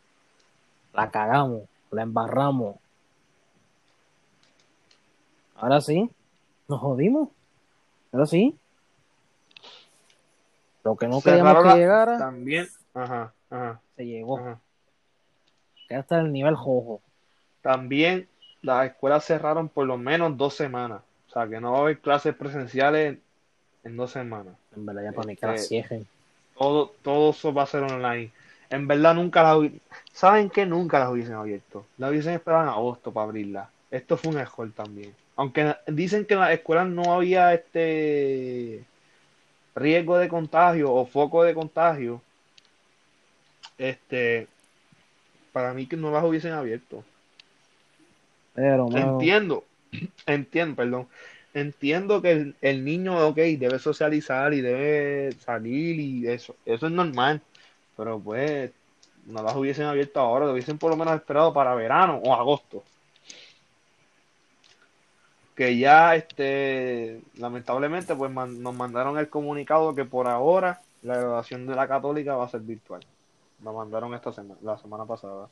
La 0.92 1.10
cagamos, 1.10 1.62
la 1.90 2.02
embarramos. 2.02 2.76
Ahora 5.64 5.80
sí, 5.80 6.10
nos 6.68 6.78
jodimos. 6.78 7.30
Ahora 8.12 8.26
sí. 8.26 8.54
Lo 10.82 10.94
que 10.94 11.08
no 11.08 11.22
queríamos 11.22 11.62
que 11.62 11.78
llegara, 11.78 12.18
También, 12.18 12.68
ajá, 12.92 13.32
ajá, 13.48 13.80
se 13.96 14.04
llegó. 14.04 14.38
ajá. 14.38 14.60
Que 15.88 15.94
hasta 15.94 16.20
el 16.20 16.32
nivel 16.34 16.54
jojo. 16.54 17.00
También 17.62 18.28
las 18.60 18.88
escuelas 18.88 19.24
cerraron 19.24 19.70
por 19.70 19.86
lo 19.86 19.96
menos 19.96 20.36
dos 20.36 20.52
semanas. 20.52 21.00
O 21.30 21.32
sea, 21.32 21.48
que 21.48 21.58
no 21.62 21.72
va 21.72 21.78
a 21.78 21.80
haber 21.80 21.98
clases 21.98 22.34
presenciales 22.34 23.16
en 23.84 23.96
dos 23.96 24.10
semanas. 24.10 24.54
En 24.76 24.84
verdad, 24.84 25.04
ya 25.04 25.12
para 25.12 25.26
mí 25.26 25.34
que 25.34 25.46
la 25.46 25.54
Este, 25.54 25.68
cierren. 25.68 26.06
Todo, 26.58 26.92
todo 27.00 27.30
eso 27.30 27.54
va 27.54 27.62
a 27.62 27.66
ser 27.66 27.84
online. 27.84 28.30
En 28.68 28.86
verdad 28.86 29.14
nunca 29.14 29.42
las 29.42 29.72
¿Saben 30.12 30.50
qué? 30.50 30.66
Nunca 30.66 30.98
las 30.98 31.08
hubiesen 31.08 31.36
abierto. 31.36 31.86
Las 31.96 32.10
hubiesen 32.10 32.34
esperado 32.34 32.64
en 32.64 32.68
agosto 32.68 33.12
para 33.14 33.24
abrirlas. 33.24 33.70
Esto 33.90 34.18
fue 34.18 34.30
un 34.30 34.38
error 34.40 34.70
también. 34.76 35.14
Aunque 35.36 35.74
dicen 35.86 36.24
que 36.24 36.34
en 36.34 36.40
las 36.40 36.52
escuelas 36.52 36.88
no 36.88 37.12
había 37.12 37.52
este 37.54 38.84
riesgo 39.74 40.16
de 40.18 40.28
contagio 40.28 40.92
o 40.92 41.06
foco 41.06 41.42
de 41.42 41.54
contagio, 41.54 42.22
este, 43.78 44.46
para 45.52 45.74
mí 45.74 45.86
que 45.86 45.96
no 45.96 46.10
las 46.10 46.24
hubiesen 46.24 46.52
abierto. 46.52 47.04
Pero, 48.54 48.88
mano, 48.88 49.12
Entiendo, 49.12 49.64
entiendo, 50.26 50.76
perdón. 50.76 51.08
Entiendo 51.52 52.20
que 52.20 52.32
el, 52.32 52.56
el 52.60 52.84
niño, 52.84 53.26
ok, 53.28 53.36
debe 53.36 53.78
socializar 53.78 54.54
y 54.54 54.60
debe 54.60 55.32
salir 55.32 56.00
y 56.00 56.28
eso, 56.28 56.56
eso 56.64 56.86
es 56.86 56.92
normal. 56.92 57.40
Pero 57.96 58.18
pues, 58.18 58.72
no 59.26 59.42
las 59.42 59.54
hubiesen 59.56 59.86
abierto 59.86 60.20
ahora, 60.20 60.46
lo 60.46 60.52
hubiesen 60.52 60.78
por 60.78 60.90
lo 60.90 60.96
menos 60.96 61.14
esperado 61.14 61.52
para 61.52 61.74
verano 61.74 62.20
o 62.24 62.34
agosto. 62.34 62.82
Que 65.54 65.78
ya, 65.78 66.16
este, 66.16 67.20
lamentablemente, 67.36 68.14
pues 68.16 68.30
man- 68.32 68.60
nos 68.62 68.74
mandaron 68.74 69.18
el 69.18 69.28
comunicado 69.28 69.94
que 69.94 70.04
por 70.04 70.26
ahora 70.26 70.80
la 71.02 71.16
graduación 71.16 71.66
de 71.66 71.76
la 71.76 71.86
católica 71.86 72.34
va 72.34 72.44
a 72.46 72.48
ser 72.48 72.60
virtual. 72.62 73.00
Lo 73.62 73.72
mandaron 73.72 74.12
esta 74.14 74.32
semana, 74.32 74.58
la 74.62 74.76
semana 74.78 75.04
pasada. 75.04 75.48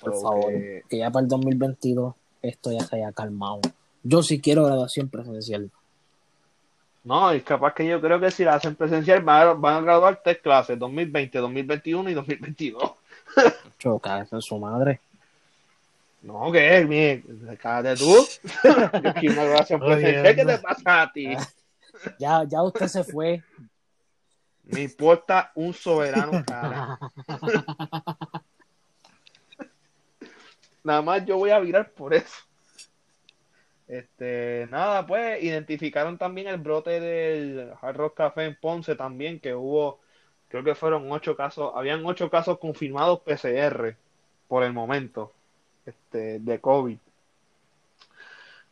por 0.00 0.14
So 0.14 0.20
favor, 0.22 0.52
que- 0.52 0.82
que 0.88 0.98
ya 0.98 1.10
para 1.10 1.22
el 1.24 1.28
2022 1.28 2.14
esto 2.42 2.70
ya 2.70 2.80
se 2.84 2.96
haya 2.96 3.12
calmado. 3.12 3.60
Yo 4.02 4.22
sí 4.22 4.40
quiero 4.40 4.64
graduación 4.64 5.08
presencial. 5.08 5.70
No, 7.04 7.30
es 7.30 7.42
capaz 7.42 7.74
que 7.74 7.86
yo 7.86 8.00
creo 8.00 8.20
que 8.20 8.30
si 8.30 8.44
la 8.44 8.54
hacen 8.54 8.74
presencial 8.76 9.22
van 9.22 9.48
a, 9.48 9.52
van 9.54 9.76
a 9.76 9.80
graduar 9.80 10.20
tres 10.22 10.38
clases, 10.38 10.78
2020, 10.78 11.38
2021 11.38 12.10
y 12.10 12.14
2022. 12.14 12.92
Choca, 13.78 14.20
esa 14.20 14.38
es 14.38 14.44
su 14.44 14.58
madre. 14.58 15.00
No, 16.20 16.50
¿qué? 16.52 16.84
Mire, 16.86 17.22
cállate 17.58 18.00
tú. 18.00 18.26
Yo 19.02 19.36
una. 19.76 20.34
¿Qué 20.34 20.44
te 20.44 20.58
pasa 20.58 21.02
a 21.02 21.12
ti? 21.12 21.36
Ya, 22.18 22.44
ya 22.44 22.62
usted 22.62 22.86
se 22.88 23.04
fue. 23.04 23.42
Me 24.64 24.82
importa 24.82 25.50
un 25.54 25.72
soberano 25.72 26.44
cara. 26.44 26.98
Nada 30.84 31.02
más 31.02 31.24
yo 31.24 31.36
voy 31.36 31.50
a 31.50 31.58
virar 31.58 31.90
por 31.90 32.14
eso. 32.14 32.36
Este, 33.86 34.68
nada, 34.70 35.06
pues 35.06 35.42
identificaron 35.42 36.18
también 36.18 36.48
el 36.48 36.58
brote 36.58 37.00
del 37.00 37.72
Hard 37.80 37.96
Rock 37.96 38.16
Café 38.18 38.44
en 38.44 38.54
Ponce 38.60 38.94
también, 38.94 39.40
que 39.40 39.54
hubo, 39.54 40.00
creo 40.48 40.62
que 40.62 40.74
fueron 40.74 41.10
ocho 41.10 41.34
casos, 41.36 41.72
habían 41.74 42.04
ocho 42.04 42.30
casos 42.30 42.58
confirmados 42.58 43.20
PCR 43.20 43.96
por 44.46 44.62
el 44.62 44.74
momento, 44.74 45.32
este, 45.88 46.38
de 46.40 46.60
COVID. 46.60 46.98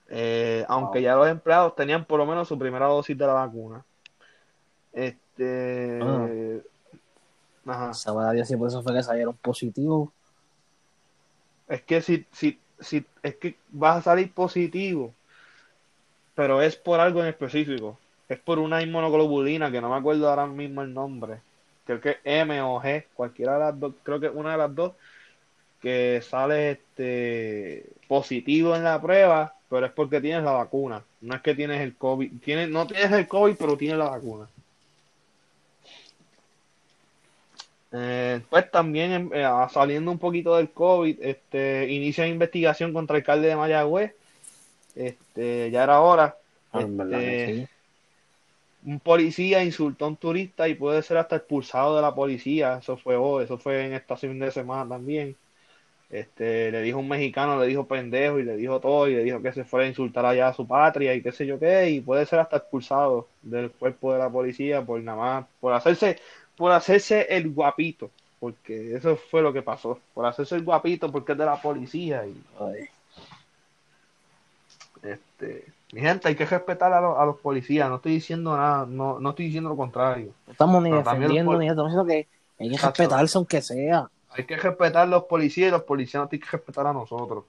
Eh, 0.08 0.64
aunque 0.68 1.02
ya 1.02 1.16
los 1.16 1.28
empleados 1.28 1.74
tenían 1.74 2.04
por 2.04 2.18
lo 2.18 2.26
menos 2.26 2.46
su 2.46 2.58
primera 2.58 2.86
dosis 2.86 3.16
de 3.16 3.26
la 3.26 3.32
vacuna. 3.32 3.84
Este, 4.92 6.62
ajá. 7.66 7.92
Sabrá 7.94 8.32
Dios 8.32 8.48
si 8.48 8.56
por 8.56 8.68
eso 8.68 8.82
fue 8.82 8.94
que 8.94 9.02
salieron 9.02 9.34
positivos. 9.34 10.10
Es 11.68 11.82
que 11.82 12.00
si, 12.00 12.24
si, 12.32 12.58
si, 12.78 13.04
es 13.22 13.34
que 13.36 13.56
vas 13.70 13.98
a 13.98 14.02
salir 14.02 14.32
positivo, 14.32 15.12
pero 16.34 16.62
es 16.62 16.76
por 16.76 17.00
algo 17.00 17.20
en 17.20 17.26
específico. 17.26 17.98
Es 18.28 18.38
por 18.38 18.58
una 18.58 18.82
inmunoglobulina 18.82 19.70
que 19.70 19.80
no 19.80 19.88
me 19.88 19.96
acuerdo 19.96 20.28
ahora 20.28 20.46
mismo 20.46 20.82
el 20.82 20.94
nombre. 20.94 21.40
Creo 21.84 22.00
que 22.00 22.18
M 22.24 22.60
o 22.62 22.80
G, 22.80 23.04
cualquiera 23.14 23.54
de 23.54 23.58
las 23.60 23.80
dos, 23.80 23.94
creo 24.02 24.18
que 24.18 24.28
una 24.28 24.52
de 24.52 24.58
las 24.58 24.74
dos, 24.74 24.92
que 25.80 26.20
sale 26.22 26.72
este 26.72 27.86
positivo 28.08 28.74
en 28.74 28.84
la 28.84 29.00
prueba, 29.00 29.54
pero 29.68 29.86
es 29.86 29.92
porque 29.92 30.20
tienes 30.20 30.44
la 30.44 30.52
vacuna. 30.52 31.02
No 31.20 31.34
es 31.34 31.42
que 31.42 31.54
tienes 31.54 31.80
el 31.80 31.96
COVID, 31.96 32.40
tienes, 32.44 32.68
no 32.68 32.86
tienes 32.86 33.12
el 33.12 33.26
COVID, 33.26 33.56
pero 33.56 33.76
tienes 33.76 33.98
la 33.98 34.10
vacuna. 34.10 34.48
Eh, 37.92 38.40
pues 38.50 38.70
también 38.70 39.12
em, 39.12 39.30
eh, 39.32 39.44
ah, 39.44 39.68
saliendo 39.72 40.10
un 40.10 40.18
poquito 40.18 40.56
del 40.56 40.70
COVID, 40.70 41.18
este, 41.22 41.90
inicia 41.90 42.26
investigación 42.26 42.92
contra 42.92 43.16
el 43.16 43.22
alcalde 43.22 43.48
de 43.48 43.56
Mayagüez. 43.56 44.14
Este, 44.94 45.70
ya 45.70 45.84
era 45.84 46.00
hora. 46.00 46.36
Ah, 46.72 46.80
Este, 46.80 47.68
un 48.84 49.00
policía 49.00 49.64
insultó 49.64 50.04
a 50.04 50.08
un 50.08 50.16
turista 50.16 50.68
y 50.68 50.74
puede 50.74 51.02
ser 51.02 51.16
hasta 51.16 51.36
expulsado 51.36 51.96
de 51.96 52.02
la 52.02 52.14
policía. 52.14 52.78
Eso 52.80 52.96
fue 52.96 53.16
hoy, 53.16 53.44
eso 53.44 53.58
fue 53.58 53.84
en 53.86 53.94
esta 53.94 54.16
fin 54.16 54.38
de 54.38 54.50
semana 54.50 54.88
también. 54.88 55.36
Este, 56.08 56.70
le 56.70 56.82
dijo 56.82 56.98
un 57.00 57.08
mexicano, 57.08 57.58
le 57.60 57.66
dijo 57.66 57.86
pendejo 57.88 58.38
y 58.38 58.44
le 58.44 58.56
dijo 58.56 58.80
todo 58.80 59.08
y 59.08 59.14
le 59.14 59.24
dijo 59.24 59.42
que 59.42 59.52
se 59.52 59.64
fuera 59.64 59.86
a 59.86 59.88
insultar 59.88 60.24
allá 60.24 60.48
a 60.48 60.54
su 60.54 60.66
patria 60.66 61.14
y 61.14 61.22
qué 61.22 61.32
sé 61.32 61.46
yo 61.46 61.58
qué 61.58 61.90
y 61.90 62.00
puede 62.00 62.26
ser 62.26 62.38
hasta 62.38 62.58
expulsado 62.58 63.26
del 63.42 63.70
cuerpo 63.72 64.12
de 64.12 64.20
la 64.20 64.30
policía 64.30 64.84
por 64.84 65.00
nada 65.02 65.18
más, 65.18 65.46
por 65.60 65.72
hacerse, 65.72 66.18
por 66.56 66.70
hacerse 66.72 67.26
el 67.36 67.50
guapito, 67.52 68.10
porque 68.38 68.94
eso 68.94 69.16
fue 69.16 69.42
lo 69.42 69.52
que 69.52 69.62
pasó, 69.62 69.98
por 70.14 70.26
hacerse 70.26 70.54
el 70.54 70.62
guapito 70.64 71.10
porque 71.10 71.32
es 71.32 71.38
de 71.38 71.44
la 71.46 71.60
policía 71.60 72.24
y 72.26 72.34
Ay, 72.60 72.88
este, 75.02 75.64
mi 75.92 76.00
gente, 76.00 76.28
hay 76.28 76.36
que 76.36 76.46
respetar 76.46 76.92
a, 76.92 77.00
los- 77.00 77.18
a 77.18 77.24
los 77.24 77.36
policías, 77.40 77.88
no 77.88 77.96
estoy 77.96 78.12
diciendo 78.12 78.56
nada, 78.56 78.86
no, 78.86 79.20
no 79.20 79.30
estoy 79.30 79.46
diciendo 79.46 79.70
lo 79.70 79.76
contrario. 79.76 80.32
no 80.46 80.52
estamos 80.52 80.82
ni 80.82 80.90
defendiendo 80.92 81.58
ni 81.58 81.68
estamos 81.68 81.90
diciendo 81.92 82.06
que 82.06 82.28
hay 82.58 82.70
que 82.70 82.78
respetarse 82.78 83.38
aunque 83.38 83.62
sea. 83.62 84.10
Hay 84.36 84.44
que 84.44 84.56
respetar 84.56 85.02
a 85.02 85.06
los 85.06 85.24
policías 85.24 85.68
y 85.68 85.70
los 85.70 85.82
policías 85.82 86.20
nos 86.22 86.30
tienen 86.30 86.46
que 86.48 86.56
respetar 86.56 86.86
a 86.86 86.92
nosotros. 86.92 87.44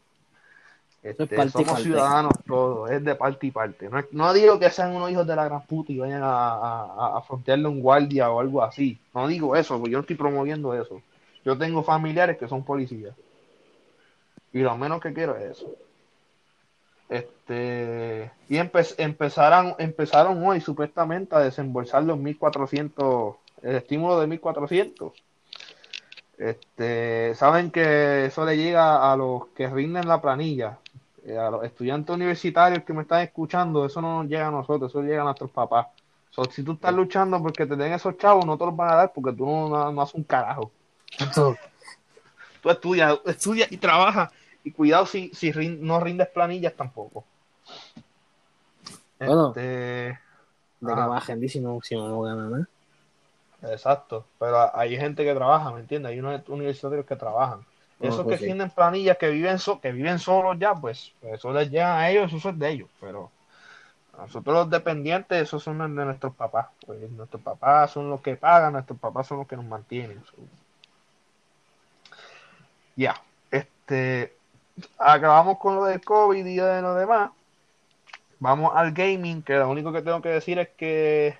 Este, 1.03 1.23
es 1.23 1.29
parte 1.29 1.49
y 1.49 1.51
somos 1.51 1.67
parte. 1.67 1.83
ciudadanos 1.83 2.33
todos, 2.45 2.91
es 2.91 3.03
de 3.03 3.15
parte 3.15 3.47
y 3.47 3.51
parte. 3.51 3.89
No, 4.11 4.33
digo 4.33 4.59
que 4.59 4.69
sean 4.69 4.95
unos 4.95 5.11
hijos 5.11 5.25
de 5.27 5.35
la 5.35 5.45
gran 5.45 5.65
puta 5.65 5.91
y 5.91 5.99
vayan 5.99 6.23
a, 6.23 6.27
a, 6.27 6.83
a- 6.83 7.17
a 7.17 7.21
frontearle 7.21 7.67
un 7.67 7.79
guardia 7.81 8.29
o 8.31 8.39
algo 8.39 8.63
así. 8.63 8.97
No 9.13 9.27
digo 9.27 9.55
eso, 9.55 9.77
porque 9.77 9.91
yo 9.91 9.97
no 9.99 10.01
estoy 10.01 10.15
promoviendo 10.15 10.73
eso. 10.73 11.01
Yo 11.45 11.57
tengo 11.57 11.83
familiares 11.83 12.37
que 12.37 12.47
son 12.47 12.63
policías. 12.63 13.15
Y 14.51 14.59
lo 14.59 14.75
menos 14.77 14.99
que 15.01 15.13
quiero 15.13 15.37
es 15.37 15.51
eso. 15.51 15.73
Este, 17.09 18.31
y 18.49 18.57
empe- 18.57 18.95
empezaron, 18.97 19.75
empezaron 19.79 20.43
hoy 20.45 20.59
supuestamente 20.59 21.35
a 21.35 21.39
desembolsar 21.39 22.03
los 22.03 22.17
1400, 22.17 23.35
el 23.61 23.75
estímulo 23.77 24.19
de 24.19 24.27
1400. 24.27 25.13
Este, 26.37 27.33
saben 27.35 27.71
que 27.71 28.25
eso 28.25 28.45
le 28.45 28.55
llega 28.57 29.11
a 29.11 29.15
los 29.17 29.47
que 29.55 29.67
rinden 29.67 30.07
la 30.07 30.21
planilla. 30.21 30.77
eh, 31.25 31.37
a 31.37 31.49
los 31.49 31.65
estudiantes 31.65 32.15
universitarios 32.15 32.83
que 32.83 32.93
me 32.93 33.01
están 33.01 33.21
escuchando, 33.21 33.85
eso 33.85 34.01
no 34.01 34.21
nos 34.21 34.31
llega 34.31 34.47
a 34.47 34.51
nosotros, 34.51 34.89
eso 34.91 35.01
llega 35.01 35.21
a 35.21 35.25
nuestros 35.25 35.51
papás. 35.51 35.87
So, 36.29 36.45
si 36.45 36.63
tú 36.63 36.73
estás 36.73 36.93
luchando 36.93 37.41
porque 37.41 37.65
te 37.65 37.75
den 37.75 37.91
esos 37.91 38.17
chavos, 38.17 38.45
no 38.45 38.57
te 38.57 38.65
los 38.65 38.75
van 38.75 38.91
a 38.91 38.95
dar 38.95 39.11
porque 39.13 39.33
tú 39.35 39.45
no, 39.45 39.67
no, 39.67 39.91
no 39.91 40.01
haces 40.01 40.15
un 40.15 40.23
carajo. 40.23 40.71
Tú 42.61 42.69
estudias, 42.69 43.19
estudias 43.25 43.71
y 43.71 43.77
trabajas. 43.77 44.31
Y 44.63 44.71
cuidado 44.71 45.05
si, 45.05 45.31
si 45.33 45.51
rin- 45.51 45.79
no 45.81 45.99
rindes 45.99 46.27
planillas 46.29 46.73
tampoco. 46.75 47.25
Bueno. 49.19 49.49
Este, 49.49 49.61
De 49.61 50.17
que 50.79 51.01
bajen, 51.07 51.49
si 51.49 51.59
no, 51.59 51.79
si 51.81 51.95
no, 51.95 52.07
no 52.07 52.21
ganan 52.21 52.51
nada. 52.51 52.69
Exacto, 53.63 54.25
pero 54.39 54.75
hay 54.75 54.95
gente 54.97 55.23
que 55.23 55.33
trabaja, 55.33 55.71
¿me 55.71 55.79
entiendes? 55.79 56.11
Hay 56.11 56.19
unos 56.19 56.47
universitarios 56.47 57.05
que 57.05 57.15
trabajan. 57.15 57.65
No, 57.99 58.07
Esos 58.07 58.23
pues 58.23 58.35
que 58.35 58.37
sí. 58.37 58.45
tienen 58.45 58.69
planillas 58.69 59.17
que 59.17 59.29
viven 59.29 59.57
so- 59.57 59.81
que 59.81 59.91
viven 59.91 60.19
solos 60.19 60.57
ya, 60.59 60.75
pues 60.75 61.11
eso 61.23 61.51
les 61.51 61.69
llega 61.71 61.97
a 61.97 62.09
ellos, 62.11 62.31
eso 62.31 62.49
es 62.49 62.59
de 62.59 62.69
ellos, 62.69 62.89
pero 63.01 63.31
nosotros 64.17 64.55
los 64.55 64.69
dependientes, 64.69 65.41
esos 65.41 65.63
son 65.63 65.79
de 65.79 66.05
nuestros 66.05 66.35
papás, 66.35 66.67
pues 66.85 67.09
nuestros 67.11 67.41
papás 67.41 67.91
son 67.91 68.09
los 68.09 68.21
que 68.21 68.35
pagan, 68.35 68.73
nuestros 68.73 68.99
papás 68.99 69.27
son 69.27 69.39
los 69.39 69.47
que 69.47 69.55
nos 69.55 69.65
mantienen. 69.65 70.23
so. 70.25 70.33
Ya, 72.95 73.15
este, 73.51 74.33
acabamos 74.97 75.57
con 75.59 75.75
lo 75.75 75.85
del 75.85 76.01
COVID 76.01 76.45
y 76.45 76.55
de 76.55 76.81
lo 76.81 76.95
demás. 76.95 77.31
Vamos 78.39 78.71
al 78.75 78.91
gaming, 78.91 79.41
que 79.41 79.55
lo 79.55 79.69
único 79.69 79.91
que 79.91 80.01
tengo 80.01 80.21
que 80.21 80.29
decir 80.29 80.59
es 80.59 80.69
que 80.69 81.37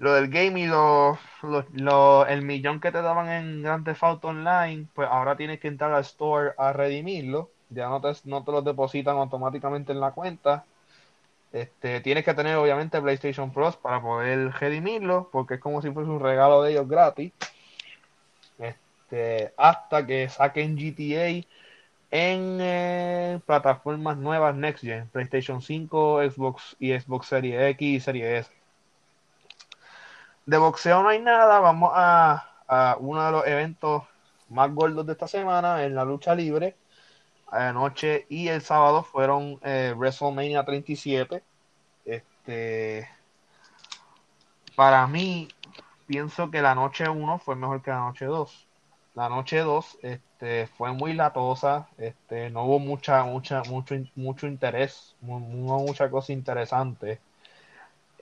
lo 0.00 0.14
del 0.14 0.28
gaming, 0.30 0.70
lo, 0.70 1.18
lo- 1.42 1.66
lo- 1.72 2.26
el 2.26 2.42
millón 2.42 2.80
que 2.80 2.92
te 2.92 3.02
daban 3.02 3.28
en 3.30 3.62
Grand 3.62 3.84
Theft 3.84 4.24
Online, 4.24 4.88
pues 4.94 5.08
ahora 5.10 5.36
tienes 5.36 5.60
que 5.60 5.68
entrar 5.68 5.92
al 5.92 6.02
store 6.02 6.52
a 6.58 6.72
redimirlo. 6.72 7.50
Ya 7.70 7.88
no 7.88 8.00
te, 8.00 8.08
no 8.24 8.44
te 8.44 8.52
los 8.52 8.64
depositan 8.64 9.16
automáticamente 9.18 9.92
en 9.92 10.00
la 10.00 10.12
cuenta. 10.12 10.66
Este, 11.52 12.00
tienes 12.02 12.24
que 12.24 12.34
tener 12.34 12.56
obviamente 12.56 13.00
PlayStation 13.02 13.52
Plus 13.52 13.76
para 13.76 14.02
poder 14.02 14.52
redimirlo, 14.60 15.30
porque 15.32 15.54
es 15.54 15.60
como 15.60 15.82
si 15.82 15.90
fuese 15.92 16.10
un 16.10 16.20
regalo 16.20 16.62
de 16.62 16.72
ellos 16.72 16.88
gratis. 16.88 17.32
Este, 18.58 19.52
hasta 19.56 20.06
que 20.06 20.28
saquen 20.28 20.76
GTA 20.76 21.48
en 22.12 22.58
eh, 22.60 23.40
plataformas 23.46 24.18
nuevas 24.18 24.54
Next 24.56 24.84
Gen, 24.84 25.08
PlayStation 25.10 25.62
5, 25.62 26.20
Xbox 26.22 26.76
y 26.78 26.92
Xbox 26.98 27.26
Series 27.28 27.60
X 27.72 27.82
y 27.96 28.00
Series 28.00 28.46
S. 28.46 28.59
De 30.50 30.58
boxeo 30.58 31.00
no 31.04 31.10
hay 31.10 31.20
nada, 31.20 31.60
vamos 31.60 31.92
a, 31.94 32.96
uno 32.98 33.24
de 33.24 33.30
los 33.30 33.46
eventos 33.46 34.02
más 34.48 34.74
gordos 34.74 35.06
de 35.06 35.12
esta 35.12 35.28
semana 35.28 35.84
en 35.84 35.94
la 35.94 36.04
lucha 36.04 36.34
libre. 36.34 36.76
Anoche 37.46 38.26
y 38.28 38.48
el 38.48 38.60
sábado 38.60 39.04
fueron 39.04 39.60
eh, 39.62 39.94
WrestleMania 39.96 40.64
37. 40.64 41.44
Este, 42.04 43.08
para 44.74 45.06
mí, 45.06 45.46
pienso 46.08 46.50
que 46.50 46.62
la 46.62 46.74
noche 46.74 47.08
1 47.08 47.38
fue 47.38 47.54
mejor 47.54 47.80
que 47.80 47.92
la 47.92 48.00
noche 48.00 48.24
2. 48.24 48.66
La 49.14 49.28
noche 49.28 49.58
2 49.60 49.98
este, 50.02 50.66
fue 50.66 50.92
muy 50.92 51.12
latosa, 51.12 51.86
este, 51.96 52.50
no 52.50 52.64
hubo 52.64 52.80
mucha, 52.80 53.22
mucha, 53.22 53.62
mucho, 53.68 53.94
mucho 54.16 54.48
interés, 54.48 55.14
no 55.20 55.36
hubo 55.36 55.78
mucha 55.86 56.10
cosa 56.10 56.32
interesante. 56.32 57.20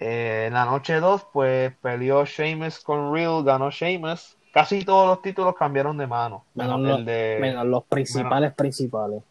Eh, 0.01 0.45
en 0.47 0.55
la 0.55 0.65
noche 0.65 1.01
2, 1.01 1.27
pues 1.33 1.73
peleó 1.83 2.25
Sheamus 2.25 2.81
con 2.81 3.13
Real, 3.13 3.43
ganó 3.45 3.71
Sheamus. 3.71 4.37
Casi 4.53 4.85
todos 4.85 5.07
los 5.07 5.23
títulos 5.23 5.55
cambiaron 5.57 5.97
de 5.99 6.07
mano, 6.07 6.45
Menos 6.55 6.79
menos 6.79 6.91
los- 6.91 6.99
el 7.01 7.05
de... 7.05 7.39
Menos 7.41 7.67
los 7.67 7.85
principales, 7.85 8.55
principales. 8.55 9.23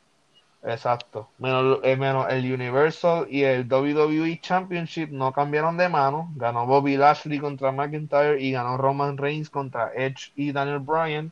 Exacto. 0.64 1.30
Menos, 1.38 1.80
eh, 1.84 1.96
menos 1.96 2.26
el 2.30 2.52
Universal 2.52 3.28
y 3.30 3.44
el 3.44 3.68
WWE 3.72 4.40
Championship 4.42 5.10
no 5.12 5.32
cambiaron 5.32 5.78
de 5.78 5.88
mano. 5.88 6.30
Ganó 6.36 6.66
Bobby 6.66 6.98
Lashley 6.98 7.40
contra 7.40 7.72
McIntyre 7.72 8.42
y 8.42 8.52
ganó 8.52 8.76
Roman 8.78 9.18
Reigns 9.18 9.50
contra 9.50 9.92
Edge 9.96 10.32
y 10.36 10.52
Daniel 10.52 10.80
Bryan. 10.80 11.32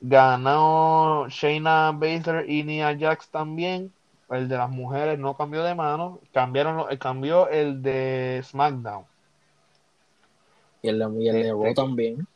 Ganó 0.00 1.26
Shayna 1.28 1.92
Baszler 1.92 2.48
y 2.48 2.62
Nia 2.62 2.96
Jax 2.98 3.28
también. 3.28 3.92
El 4.30 4.48
de 4.48 4.56
las 4.56 4.70
mujeres 4.70 5.18
no 5.18 5.36
cambió 5.36 5.62
de 5.62 5.74
mano. 5.74 6.20
Cambiaron, 6.32 6.86
eh, 6.90 6.98
cambió 6.98 7.48
el 7.48 7.82
de 7.82 8.40
SmackDown. 8.44 9.04
Y 10.82 10.88
el, 10.88 10.98
de- 10.98 11.22
y 11.24 11.28
el 11.28 11.34
de 11.34 11.40
Este, 11.40 11.52
Raw 11.52 11.74
también. 11.74 12.26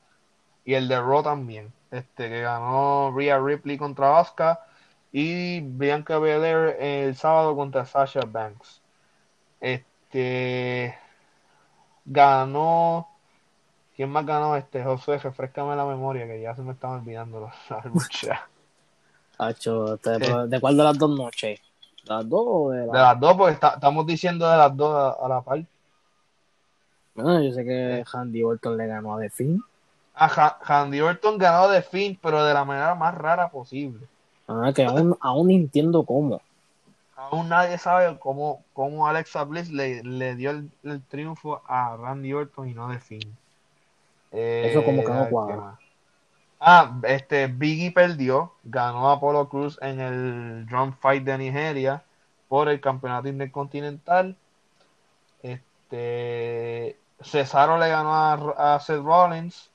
Y 0.64 0.74
el 0.74 0.88
de 0.88 1.00
Raw 1.00 1.22
también. 1.22 1.72
Este 1.90 2.28
que 2.28 2.42
ganó 2.42 3.12
Rhea 3.16 3.38
Ripley 3.40 3.76
contra 3.76 4.18
Asuka 4.20 4.60
y 5.12 5.60
Bianca 5.60 6.18
Belair 6.18 6.76
el 6.78 7.16
sábado 7.16 7.56
contra 7.56 7.84
Sasha 7.84 8.20
Banks. 8.20 8.80
Este 9.60 10.96
ganó. 12.04 13.08
¿Quién 13.96 14.10
más 14.10 14.24
ganó? 14.24 14.56
Este 14.56 14.82
Josué, 14.82 15.18
refrescame 15.18 15.76
la 15.76 15.84
memoria 15.84 16.26
que 16.26 16.40
ya 16.40 16.54
se 16.54 16.62
me 16.62 16.72
están 16.72 16.92
olvidando 16.92 17.50
las 17.68 17.84
luchas. 17.86 18.38
Hacho, 19.38 19.94
este, 19.94 20.18
¿De 20.48 20.60
cuál 20.60 20.76
de 20.76 20.84
las 20.84 20.98
dos 20.98 21.10
noches? 21.10 21.60
¿De 22.04 22.14
las 22.14 22.28
dos 22.28 22.44
o 22.46 22.70
de 22.70 22.80
De 22.80 22.86
las 22.86 23.20
dos, 23.20 23.36
porque 23.36 23.52
está- 23.54 23.74
estamos 23.74 24.06
diciendo 24.06 24.48
de 24.50 24.56
las 24.56 24.76
dos 24.76 24.94
a, 24.94 25.24
a 25.24 25.28
la 25.28 25.40
par. 25.42 25.62
Bueno, 27.14 27.42
yo 27.42 27.52
sé 27.52 27.64
que 27.64 28.04
Handy 28.12 28.42
Orton 28.42 28.76
le 28.76 28.86
ganó 28.86 29.16
a 29.16 29.20
The 29.20 29.30
Finn. 29.30 29.62
Ah, 30.14 30.58
Randy 30.66 31.00
Orton 31.00 31.38
ganó 31.38 31.68
de 31.68 31.82
Finn, 31.82 32.18
pero 32.20 32.44
de 32.44 32.52
la 32.54 32.64
manera 32.64 32.94
más 32.94 33.14
rara 33.14 33.48
posible. 33.48 34.06
Ah, 34.48 34.72
que 34.74 34.84
aún, 34.84 35.16
aún 35.20 35.50
entiendo 35.50 36.04
cómo. 36.04 36.40
Aún 37.16 37.48
nadie 37.48 37.78
sabe 37.78 38.18
cómo, 38.18 38.62
cómo 38.72 39.06
Alexa 39.06 39.44
Bliss 39.44 39.70
le, 39.70 40.02
le 40.02 40.34
dio 40.36 40.50
el, 40.50 40.70
el 40.84 41.02
triunfo 41.02 41.62
a 41.66 41.96
Randy 41.96 42.32
Orton 42.32 42.68
y 42.68 42.74
no 42.74 42.88
de 42.88 42.98
Finn. 42.98 43.36
Eh, 44.32 44.68
Eso 44.70 44.84
como 44.84 45.02
que 45.02 45.08
no 45.08 45.14
a 45.14 45.20
ver, 45.22 45.30
cuadra. 45.30 45.78
Ah, 46.60 47.00
este 47.04 47.46
Biggie 47.46 47.90
perdió, 47.90 48.52
ganó 48.64 49.08
a 49.08 49.14
Apollo 49.14 49.48
Cruz 49.48 49.78
en 49.80 49.98
el 49.98 50.66
Drum 50.66 50.92
Fight 50.92 51.24
de 51.24 51.38
Nigeria 51.38 52.04
por 52.48 52.68
el 52.68 52.80
campeonato 52.80 53.28
intercontinental. 53.28 54.36
Este 55.42 56.98
Cesaro 57.22 57.78
le 57.78 57.88
ganó 57.88 58.14
a, 58.14 58.74
a 58.74 58.80
Seth 58.80 59.02
Rollins. 59.02 59.70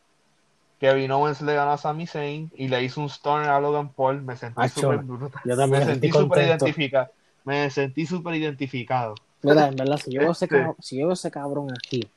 Kevin 0.80 1.10
Owens 1.12 1.41
le 1.41 1.56
ganó 1.56 1.71
a 1.71 1.78
Sami 1.78 2.06
Zayn 2.06 2.52
y 2.56 2.67
le 2.67 2.84
hizo 2.84 3.02
un 3.02 3.10
stunner 3.10 3.50
a 3.50 3.60
Logan 3.60 3.89
Paul. 3.89 4.21
Me 4.21 4.36
sentí 4.36 4.69
súper 4.69 5.00
brutal. 5.00 5.41
Yo 5.43 5.56
también 5.56 5.82
Me 5.82 5.91
sentí 5.93 6.12
súper 6.12 6.45
identificado. 6.45 7.10
Me 7.45 7.69
sentí 7.71 8.06
súper 8.06 8.36
identificado. 8.36 9.15
Mira, 9.41 9.67
en 9.67 9.76
verdad, 9.76 9.98
si 9.98 10.12
yo, 10.12 10.21
veo 10.21 10.32
ese 10.32 10.45
Este. 10.45 10.58
cabrón, 10.58 10.76
si 10.80 11.00
yo 11.00 11.06
veo 11.08 11.13
ese 11.13 11.32
cabrón 11.32 11.67
aquí, 11.71 12.08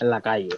en 0.00 0.10
la 0.10 0.20
calle, 0.20 0.50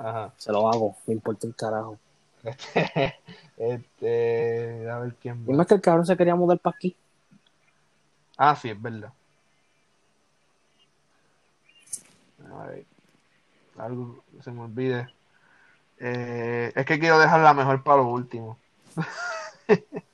Ajá. 0.00 0.32
se 0.38 0.50
lo 0.50 0.68
hago, 0.68 0.96
me 1.06 1.14
importa 1.14 1.46
un 1.46 1.52
carajo. 1.52 1.98
Este, 2.42 3.18
este, 3.58 4.90
a 4.90 4.98
ver 4.98 5.14
quién 5.20 5.44
va. 5.46 5.56
más 5.56 5.66
que 5.66 5.74
el 5.74 5.80
cabrón 5.80 6.06
se 6.06 6.16
quería 6.16 6.34
mudar 6.34 6.58
para 6.58 6.74
aquí. 6.74 6.96
Ah, 8.38 8.56
sí, 8.56 8.70
es 8.70 8.80
verdad. 8.80 9.12
A 12.50 12.66
ver, 12.66 12.84
algo 13.76 14.24
se 14.42 14.50
me 14.50 14.62
olvide. 14.62 15.08
Eh, 15.98 16.72
es 16.74 16.86
que 16.86 16.98
quiero 16.98 17.18
dejar 17.18 17.40
la 17.40 17.52
mejor 17.52 17.82
para 17.82 17.98
lo 17.98 18.08
último. 18.08 18.58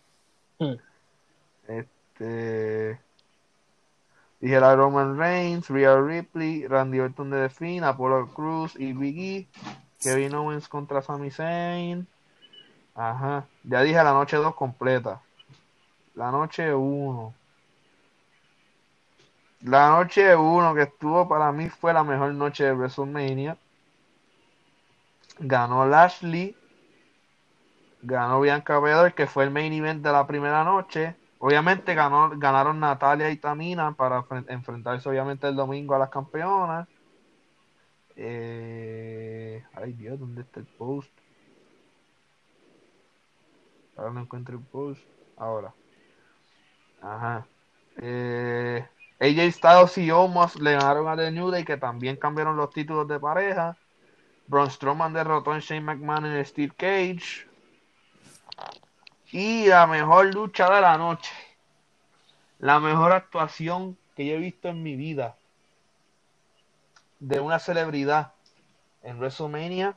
Hmm. 0.58 0.76
Este. 1.68 2.98
Dije 4.40 4.60
la 4.60 4.76
Roman 4.76 5.18
Reigns, 5.18 5.68
Rhea 5.70 5.96
Ripley, 6.00 6.66
Randy 6.66 7.00
Orton 7.00 7.30
de 7.30 7.48
The 7.48 7.84
Apollo 7.84 8.28
Cruz 8.34 8.74
y 8.78 8.92
Big 8.92 9.18
E, 9.18 9.48
Kevin 10.00 10.34
Owens 10.34 10.68
contra 10.68 11.00
Sami 11.00 11.30
Zayn. 11.30 12.06
Ajá. 12.94 13.46
Ya 13.64 13.82
dije 13.82 14.02
la 14.02 14.12
noche 14.12 14.36
2 14.36 14.54
completa. 14.54 15.22
La 16.14 16.30
noche 16.30 16.74
1. 16.74 17.34
La 19.62 19.88
noche 19.90 20.36
1 20.36 20.74
que 20.74 20.82
estuvo 20.82 21.28
para 21.28 21.50
mí 21.52 21.68
fue 21.68 21.92
la 21.92 22.04
mejor 22.04 22.32
noche 22.34 22.64
de 22.64 22.72
WrestleMania. 22.72 23.56
Ganó 25.38 25.86
Lashley. 25.86 26.56
Ganó 28.02 28.40
Bianca 28.40 28.78
Belair, 28.78 29.14
que 29.14 29.26
fue 29.26 29.44
el 29.44 29.50
main 29.50 29.72
event 29.72 30.02
de 30.02 30.12
la 30.12 30.26
primera 30.26 30.62
noche. 30.62 31.16
Obviamente 31.46 31.94
ganó, 31.94 32.30
ganaron 32.36 32.80
Natalia 32.80 33.30
y 33.30 33.36
Tamina 33.36 33.92
para 33.92 34.24
fren- 34.24 34.46
enfrentarse 34.48 35.08
obviamente 35.08 35.46
el 35.46 35.54
domingo 35.54 35.94
a 35.94 35.98
las 36.00 36.10
campeonas. 36.10 36.88
Eh, 38.16 39.62
ay 39.74 39.92
Dios, 39.92 40.18
¿dónde 40.18 40.42
está 40.42 40.58
el 40.58 40.66
post? 40.66 41.12
Ahora 43.96 44.12
no 44.12 44.20
encuentro 44.22 44.56
el 44.58 44.64
post. 44.64 45.02
Ahora. 45.36 45.72
Ajá. 47.00 47.46
Eh, 48.02 48.84
AJ 49.20 49.52
Styles 49.52 49.98
y 49.98 50.10
Omos 50.10 50.56
le 50.60 50.72
ganaron 50.72 51.08
a 51.08 51.16
The 51.16 51.30
New 51.30 51.50
Day, 51.50 51.64
que 51.64 51.76
también 51.76 52.16
cambiaron 52.16 52.56
los 52.56 52.70
títulos 52.70 53.06
de 53.08 53.20
pareja. 53.20 53.76
Braun 54.48 54.70
Strowman 54.70 55.12
derrotó 55.12 55.52
a 55.52 55.60
Shane 55.60 55.82
McMahon 55.82 56.26
en 56.26 56.32
el 56.32 56.46
Steve 56.46 56.74
Cage. 56.76 57.46
Y 59.36 59.66
la 59.66 59.86
mejor 59.86 60.34
lucha 60.34 60.64
de 60.74 60.80
la 60.80 60.96
noche. 60.96 61.30
La 62.58 62.80
mejor 62.80 63.12
actuación 63.12 63.98
que 64.16 64.24
yo 64.24 64.36
he 64.36 64.38
visto 64.38 64.68
en 64.68 64.82
mi 64.82 64.96
vida 64.96 65.36
de 67.20 67.40
una 67.40 67.58
celebridad 67.58 68.32
en 69.02 69.18
WrestleMania 69.18 69.94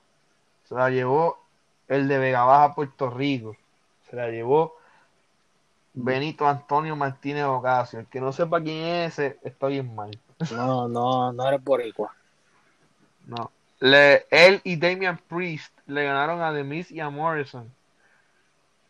se 0.65 0.75
la 0.75 0.89
llevó 0.89 1.41
el 1.87 2.09
de 2.09 2.17
Vega 2.17 2.43
Baja, 2.43 2.75
Puerto 2.75 3.09
Rico. 3.09 3.55
Se 4.09 4.17
la 4.17 4.27
llevó 4.27 4.75
Benito 5.93 6.45
Antonio 6.45 6.97
Martínez 6.97 7.45
Ocasio. 7.45 7.99
El 7.99 8.07
que 8.07 8.19
no 8.19 8.33
sepa 8.33 8.59
quién 8.61 8.85
es 8.85 9.13
ese, 9.19 9.39
está 9.43 9.67
bien 9.67 9.95
mal. 9.95 10.11
No, 10.51 10.89
no, 10.89 11.31
no 11.31 11.47
eres 11.47 11.63
boricua. 11.63 12.13
No. 13.25 13.51
Le, 13.79 14.25
él 14.31 14.59
y 14.65 14.75
Damian 14.75 15.17
Priest 15.29 15.73
le 15.87 16.03
ganaron 16.03 16.41
a 16.41 16.53
The 16.53 16.65
Miz 16.65 16.91
y 16.91 16.99
a 16.99 17.09
Morrison. 17.09 17.73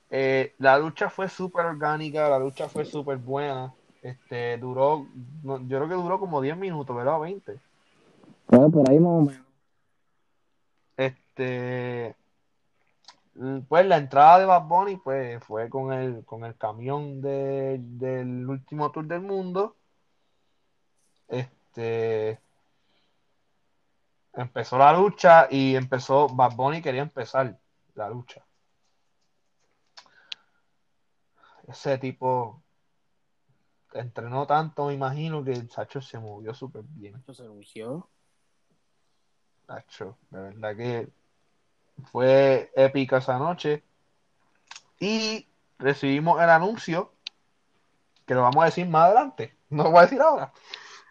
Eh, 0.09 0.55
la 0.57 0.77
lucha 0.77 1.09
fue 1.09 1.29
súper 1.29 1.65
orgánica, 1.65 2.29
la 2.29 2.39
lucha 2.39 2.67
fue 2.67 2.85
súper 2.85 3.17
buena. 3.17 3.73
Este, 4.01 4.57
duró, 4.57 5.07
no, 5.43 5.59
yo 5.67 5.77
creo 5.77 5.89
que 5.89 5.95
duró 5.95 6.19
como 6.19 6.41
10 6.41 6.57
minutos, 6.57 6.95
¿verdad? 6.95 7.19
20. 7.19 7.59
Pues 8.45 8.71
por 8.71 8.89
ahí 8.89 8.99
más 8.99 9.11
o 9.11 9.21
menos. 9.21 9.45
Este, 10.97 12.15
pues 13.67 13.85
la 13.85 13.97
entrada 13.97 14.39
de 14.39 14.45
Bad 14.45 14.63
Bunny 14.67 14.97
pues, 14.97 15.43
fue 15.43 15.69
con 15.69 15.93
el, 15.93 16.25
con 16.25 16.43
el 16.43 16.55
camión 16.57 17.21
de, 17.21 17.77
del 17.79 18.49
último 18.49 18.91
tour 18.91 19.05
del 19.05 19.21
mundo. 19.21 19.75
Este, 21.27 22.39
empezó 24.33 24.77
la 24.77 24.91
lucha 24.93 25.47
y 25.49 25.75
empezó, 25.75 26.27
Bad 26.27 26.55
Bunny 26.55 26.81
quería 26.81 27.03
empezar 27.03 27.57
la 27.95 28.09
lucha. 28.09 28.43
Ese 31.69 31.99
tipo 31.99 32.63
entrenó 33.93 34.47
tanto, 34.47 34.87
me 34.87 34.93
imagino 34.93 35.43
que 35.43 35.51
el 35.51 35.69
Sacho 35.69 36.01
se 36.01 36.17
movió 36.17 36.53
súper 36.53 36.83
bien. 36.83 37.23
Se 37.31 37.43
lució. 37.43 38.09
Sacho, 39.67 40.17
de 40.31 40.41
verdad 40.41 40.75
que 40.75 41.09
fue 42.11 42.71
épica 42.75 43.17
esa 43.17 43.37
noche. 43.37 43.83
Y 44.99 45.47
recibimos 45.77 46.41
el 46.41 46.49
anuncio, 46.49 47.13
que 48.25 48.33
lo 48.33 48.41
vamos 48.41 48.63
a 48.63 48.65
decir 48.65 48.87
más 48.87 49.05
adelante, 49.05 49.55
no 49.69 49.83
lo 49.83 49.91
voy 49.91 49.99
a 49.99 50.03
decir 50.03 50.21
ahora. 50.21 50.51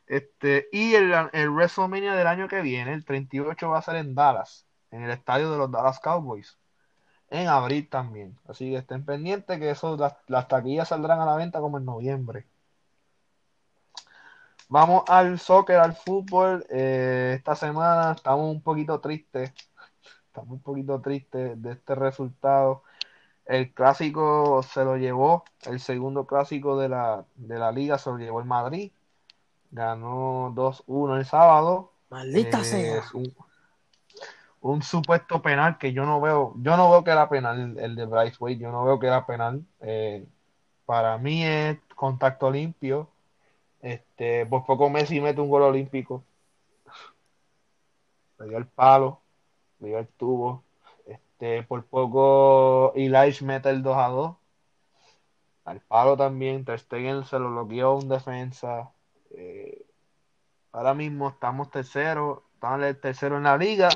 Este, 0.08 0.68
y 0.72 0.94
el, 0.94 1.12
el 1.32 1.50
WrestleMania 1.50 2.14
del 2.14 2.26
año 2.26 2.48
que 2.48 2.62
viene, 2.62 2.94
el 2.94 3.04
38, 3.04 3.68
va 3.68 3.78
a 3.78 3.82
ser 3.82 3.96
en 3.96 4.14
Dallas, 4.14 4.66
en 4.90 5.04
el 5.04 5.10
estadio 5.10 5.52
de 5.52 5.58
los 5.58 5.70
Dallas 5.70 6.00
Cowboys. 6.00 6.58
En 7.30 7.48
abril 7.48 7.88
también. 7.88 8.38
Así 8.48 8.70
que 8.70 8.76
estén 8.78 9.04
pendientes 9.04 9.58
que 9.58 9.70
eso, 9.70 9.96
las, 9.96 10.14
las 10.28 10.48
taquillas 10.48 10.88
saldrán 10.88 11.20
a 11.20 11.26
la 11.26 11.36
venta 11.36 11.60
como 11.60 11.78
en 11.78 11.84
noviembre. 11.84 12.46
Vamos 14.68 15.04
al 15.08 15.38
soccer, 15.38 15.76
al 15.78 15.94
fútbol. 15.94 16.64
Eh, 16.70 17.34
esta 17.38 17.54
semana 17.54 18.12
estamos 18.12 18.50
un 18.50 18.60
poquito 18.62 19.00
tristes. 19.00 19.52
Estamos 20.26 20.50
un 20.52 20.60
poquito 20.60 21.00
tristes 21.00 21.60
de 21.62 21.72
este 21.72 21.94
resultado. 21.94 22.82
El 23.46 23.72
clásico 23.72 24.62
se 24.62 24.84
lo 24.84 24.96
llevó, 24.98 25.44
el 25.64 25.80
segundo 25.80 26.26
clásico 26.26 26.78
de 26.78 26.90
la, 26.90 27.24
de 27.36 27.58
la 27.58 27.72
liga 27.72 27.98
se 27.98 28.10
lo 28.10 28.18
llevó 28.18 28.40
el 28.40 28.46
Madrid. 28.46 28.92
Ganó 29.70 30.52
2-1 30.54 31.16
el 31.18 31.24
sábado. 31.26 31.92
Maldita 32.10 32.60
Eh, 32.60 32.64
sea. 32.64 33.02
un, 33.14 33.34
un 34.72 34.82
supuesto 34.82 35.40
penal 35.42 35.78
que 35.78 35.92
yo 35.92 36.04
no 36.04 36.20
veo, 36.20 36.54
yo 36.58 36.76
no 36.76 36.90
veo 36.90 37.04
que 37.04 37.10
era 37.10 37.28
penal 37.28 37.76
el, 37.78 37.96
de 37.96 38.06
Bryce 38.06 38.36
Wade, 38.40 38.58
yo 38.58 38.70
no 38.70 38.84
veo 38.84 38.98
que 38.98 39.06
era 39.06 39.26
penal. 39.26 39.64
Eh, 39.80 40.26
para 40.86 41.18
mí 41.18 41.44
es 41.44 41.78
contacto 41.94 42.50
limpio. 42.50 43.08
Este, 43.80 44.46
por 44.46 44.64
poco 44.66 44.90
Messi 44.90 45.20
mete 45.20 45.40
un 45.40 45.50
gol 45.50 45.62
olímpico. 45.62 46.24
Le 48.38 48.48
dio 48.48 48.58
el 48.58 48.66
palo, 48.66 49.20
le 49.80 49.88
dio 49.88 49.98
el 49.98 50.08
tubo. 50.08 50.64
Este, 51.06 51.62
por 51.64 51.84
poco 51.86 52.92
Elias 52.94 53.42
mete 53.42 53.70
el 53.70 53.82
2 53.82 53.96
a 53.96 54.08
2. 54.08 54.36
Al 55.64 55.80
palo 55.80 56.16
también. 56.16 56.64
Ter 56.64 56.78
Stegen 56.80 57.24
se 57.24 57.38
lo 57.38 57.50
bloqueó 57.50 57.96
un 57.96 58.08
defensa. 58.08 58.90
Eh, 59.30 59.84
ahora 60.72 60.94
mismo 60.94 61.28
estamos 61.28 61.70
terceros. 61.70 62.40
Estamos 62.54 62.82
el 62.82 62.98
tercero 63.00 63.36
en 63.36 63.44
la 63.44 63.56
liga. 63.56 63.88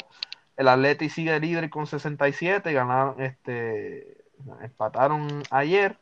El 0.56 0.68
Atleti 0.68 1.08
sigue 1.08 1.38
líder 1.40 1.70
con 1.70 1.86
67. 1.86 2.72
Ganaron, 2.72 3.20
este, 3.20 4.24
empataron 4.62 5.42
ayer. 5.50 5.96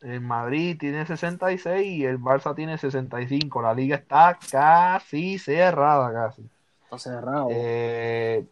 El 0.00 0.20
Madrid 0.20 0.76
tiene 0.78 1.04
66 1.04 1.86
y 1.86 2.04
el 2.04 2.20
Barça 2.20 2.54
tiene 2.54 2.78
65. 2.78 3.62
La 3.62 3.74
liga 3.74 3.96
está 3.96 4.38
casi 4.50 5.38
cerrada, 5.38 6.12
casi. 6.12 6.48
Está 6.84 6.98
cerrado. 6.98 7.48
Eh, 7.50 8.46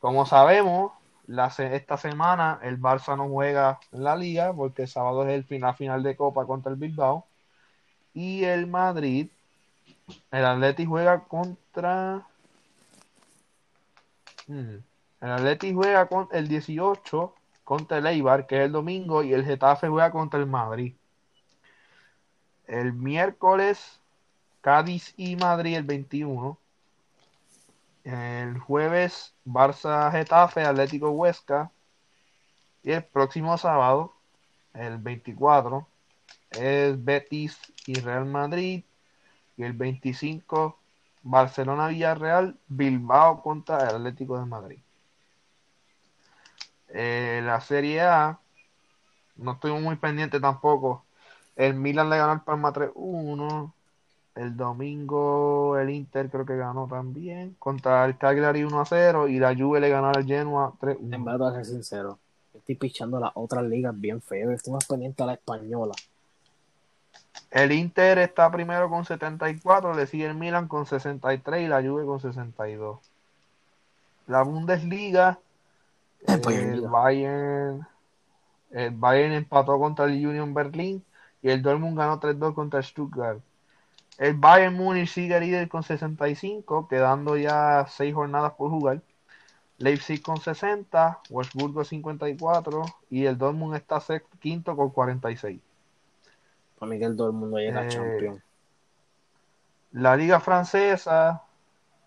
como 0.00 0.24
sabemos, 0.24 0.92
la 1.26 1.46
esta 1.46 1.96
semana 1.96 2.60
el 2.62 2.80
Barça 2.80 3.16
no 3.16 3.28
juega 3.28 3.80
en 3.92 4.04
la 4.04 4.16
liga 4.16 4.52
porque 4.52 4.82
el 4.82 4.88
sábado 4.88 5.26
es 5.28 5.34
el 5.34 5.44
final, 5.44 5.74
final 5.74 6.02
de 6.02 6.16
Copa 6.16 6.46
contra 6.46 6.72
el 6.72 6.78
Bilbao. 6.78 7.26
Y 8.14 8.44
el 8.44 8.66
Madrid, 8.66 9.28
el 10.30 10.44
Atleti 10.44 10.86
juega 10.86 11.24
contra. 11.24 12.26
El 14.48 14.84
Atleti 15.20 15.72
juega 15.72 16.06
con 16.06 16.28
el 16.32 16.48
18 16.48 17.34
contra 17.64 17.98
el 17.98 18.06
Eibar, 18.06 18.46
que 18.46 18.58
es 18.58 18.66
el 18.66 18.72
domingo, 18.72 19.22
y 19.22 19.32
el 19.32 19.44
Getafe 19.44 19.88
juega 19.88 20.10
contra 20.12 20.38
el 20.38 20.46
Madrid. 20.46 20.94
El 22.66 22.92
miércoles, 22.92 24.00
Cádiz 24.60 25.14
y 25.16 25.36
Madrid 25.36 25.76
el 25.76 25.84
21. 25.84 26.58
El 28.04 28.58
jueves, 28.58 29.34
Barça 29.44 30.10
Getafe, 30.12 30.64
Atlético 30.64 31.10
Huesca. 31.10 31.72
Y 32.82 32.92
el 32.92 33.04
próximo 33.04 33.58
sábado, 33.58 34.14
el 34.74 34.98
24, 34.98 35.88
es 36.50 37.04
Betis 37.04 37.58
y 37.86 37.94
Real 37.94 38.26
Madrid. 38.26 38.84
Y 39.56 39.64
el 39.64 39.72
25, 39.72 40.78
Barcelona 41.28 41.88
Villarreal, 41.88 42.56
Bilbao 42.68 43.42
contra 43.42 43.88
el 43.88 43.96
Atlético 43.96 44.38
de 44.38 44.46
Madrid. 44.46 44.78
Eh, 46.88 47.40
la 47.44 47.60
Serie 47.60 48.00
A, 48.02 48.38
no 49.36 49.52
estoy 49.52 49.72
muy 49.72 49.96
pendiente 49.96 50.38
tampoco. 50.38 51.04
El 51.56 51.74
Milan 51.74 52.10
le 52.10 52.18
ganó 52.18 52.30
al 52.30 52.44
Palma 52.44 52.72
3-1. 52.72 53.72
El 54.36 54.56
domingo 54.56 55.76
el 55.78 55.90
Inter 55.90 56.30
creo 56.30 56.46
que 56.46 56.56
ganó 56.56 56.86
también 56.86 57.56
contra 57.58 58.04
el 58.04 58.18
Cagliari 58.18 58.62
1 58.62 58.84
0 58.84 59.28
y 59.28 59.40
la 59.40 59.56
Juve 59.56 59.80
le 59.80 59.88
ganó 59.88 60.08
al 60.08 60.24
Genoa 60.26 60.74
3 60.78 60.98
En 61.00 61.22
1. 61.22 61.24
verdad, 61.24 61.54
ser 61.54 61.64
sincero. 61.64 62.18
Estoy 62.54 62.76
pichando 62.76 63.18
las 63.18 63.32
otras 63.34 63.64
ligas 63.64 63.98
bien 63.98 64.22
feo. 64.22 64.52
Estoy 64.52 64.74
más 64.74 64.86
pendiente 64.86 65.24
a 65.24 65.26
la 65.26 65.32
española. 65.32 65.94
El 67.56 67.72
Inter 67.72 68.18
está 68.18 68.50
primero 68.50 68.90
con 68.90 69.06
74, 69.06 69.94
le 69.94 70.06
sigue 70.06 70.26
el 70.26 70.34
Milan 70.34 70.68
con 70.68 70.84
63 70.84 71.62
y 71.62 71.68
la 71.68 71.80
Juve 71.80 72.04
con 72.04 72.20
62. 72.20 72.98
La 74.26 74.42
Bundesliga, 74.42 75.38
El 76.26 76.52
el 76.52 76.80
Bayern. 76.82 77.88
El 78.70 78.90
Bayern 78.90 79.32
empató 79.32 79.78
contra 79.78 80.04
el 80.04 80.26
Union 80.26 80.52
Berlin 80.52 81.02
y 81.40 81.48
el 81.48 81.62
Dortmund 81.62 81.96
ganó 81.96 82.20
3-2 82.20 82.52
contra 82.52 82.80
el 82.80 82.84
Stuttgart. 82.84 83.40
El 84.18 84.34
Bayern 84.34 84.74
Múnich 84.74 85.08
sigue 85.08 85.40
líder 85.40 85.70
con 85.70 85.82
65, 85.82 86.88
quedando 86.88 87.38
ya 87.38 87.86
6 87.88 88.12
jornadas 88.12 88.52
por 88.52 88.68
jugar. 88.68 89.00
Leipzig 89.78 90.20
con 90.20 90.42
60, 90.42 91.20
Wolfsburgo 91.30 91.84
54 91.84 92.82
y 93.08 93.24
el 93.24 93.38
Dortmund 93.38 93.76
está 93.76 93.98
sexto- 93.98 94.36
quinto 94.40 94.76
con 94.76 94.90
46. 94.90 95.58
Para 96.78 96.90
mí 96.90 96.98
que 96.98 97.04
el 97.06 97.16
todo 97.16 97.28
el 97.28 97.32
mundo 97.32 97.58
llega 97.58 97.80
a 97.80 97.86
Eh, 97.86 97.88
Champions. 97.88 98.42
La 99.92 100.16
Liga 100.16 100.40
Francesa, 100.40 101.42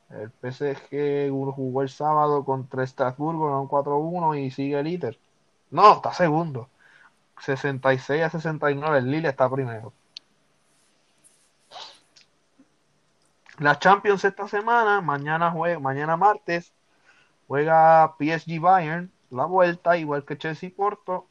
el 0.10 0.32
PSG 0.32 1.29
jugó 1.32 1.82
el 1.82 1.89
sábado 1.89 2.45
contra 2.45 2.84
Estrasburgo, 2.84 3.47
ganó 3.47 3.67
4-1 3.67 4.36
y 4.36 4.51
sigue 4.51 4.82
líder. 4.84 5.17
No, 5.71 5.93
está 5.93 6.13
segundo. 6.13 6.69
66 7.39 8.23
a 8.23 8.29
69, 8.29 8.97
el 8.97 9.12
Lille 9.12 9.29
está 9.29 9.49
primero. 9.49 9.93
La 13.60 13.77
Champions 13.77 14.23
esta 14.23 14.47
semana, 14.47 15.01
mañana 15.01 15.51
juega, 15.51 15.79
mañana 15.79 16.15
martes, 16.15 16.71
juega 17.47 18.15
PSG 18.17 18.60
Bayern, 18.60 19.12
la 19.32 19.45
vuelta, 19.45 19.97
igual 19.97 20.23
que 20.25 20.38
Chelsea 20.38 20.71
Porto. 20.75 21.27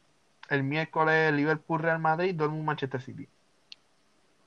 El 0.48 0.62
miércoles 0.64 1.32
Liverpool 1.32 1.80
Real 1.80 1.98
Madrid, 1.98 2.34
Dortmund 2.34 2.64
Manchester 2.64 3.00
City. 3.02 3.28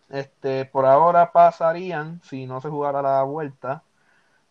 Este, 0.09 0.65
por 0.65 0.85
ahora 0.85 1.31
pasarían, 1.31 2.21
si 2.23 2.45
no 2.45 2.59
se 2.61 2.69
jugara 2.69 3.01
la 3.01 3.23
vuelta, 3.23 3.83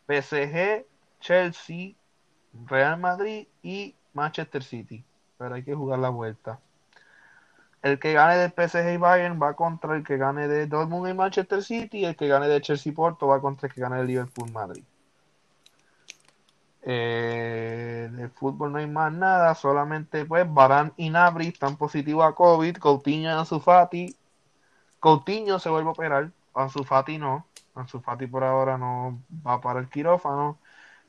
PSG, 0.06 0.86
Chelsea, 1.20 1.94
Real 2.66 2.98
Madrid 2.98 3.46
y 3.62 3.94
Manchester 4.14 4.62
City. 4.64 5.04
Pero 5.38 5.54
hay 5.54 5.62
que 5.64 5.74
jugar 5.74 5.98
la 6.00 6.10
vuelta. 6.10 6.60
el 7.82 7.98
que 7.98 8.12
gane 8.12 8.36
del 8.38 8.52
PSG 8.52 8.94
y 8.94 8.96
Bayern 8.98 9.40
va 9.42 9.54
contra 9.54 9.96
el 9.96 10.04
que 10.04 10.16
gane 10.18 10.48
de 10.48 10.66
Dortmund 10.66 11.08
y 11.10 11.14
Manchester 11.14 11.62
City 11.62 11.98
y 12.00 12.04
el 12.06 12.16
que 12.16 12.28
gane 12.28 12.48
de 12.48 12.60
Chelsea 12.60 12.92
Porto 12.94 13.26
va 13.28 13.40
contra 13.40 13.68
el 13.68 13.74
que 13.74 13.80
gane 13.80 13.96
de 13.98 14.04
Liverpool 14.04 14.50
Madrid. 14.52 14.84
Eh, 16.82 17.69
fútbol 18.40 18.72
no 18.72 18.78
hay 18.78 18.86
más 18.88 19.12
nada, 19.12 19.54
solamente 19.54 20.24
pues 20.24 20.52
Barán 20.52 20.92
y 20.96 21.10
Nabri 21.10 21.48
están 21.48 21.76
positivos 21.76 22.24
a 22.24 22.32
COVID, 22.34 22.76
Coutinho 22.78 23.30
y 23.30 23.32
Ansu 23.32 23.60
Fati. 23.60 24.16
Coutinho 25.00 25.58
se 25.58 25.70
vuelve 25.70 25.88
a 25.90 25.92
operar, 25.92 26.30
Ansu 26.54 26.84
Fati 26.84 27.18
no, 27.18 27.46
Ansu 27.74 28.00
Fati 28.00 28.26
por 28.26 28.44
ahora 28.44 28.78
no 28.78 29.20
va 29.46 29.60
para 29.60 29.80
el 29.80 29.88
quirófano. 29.88 30.58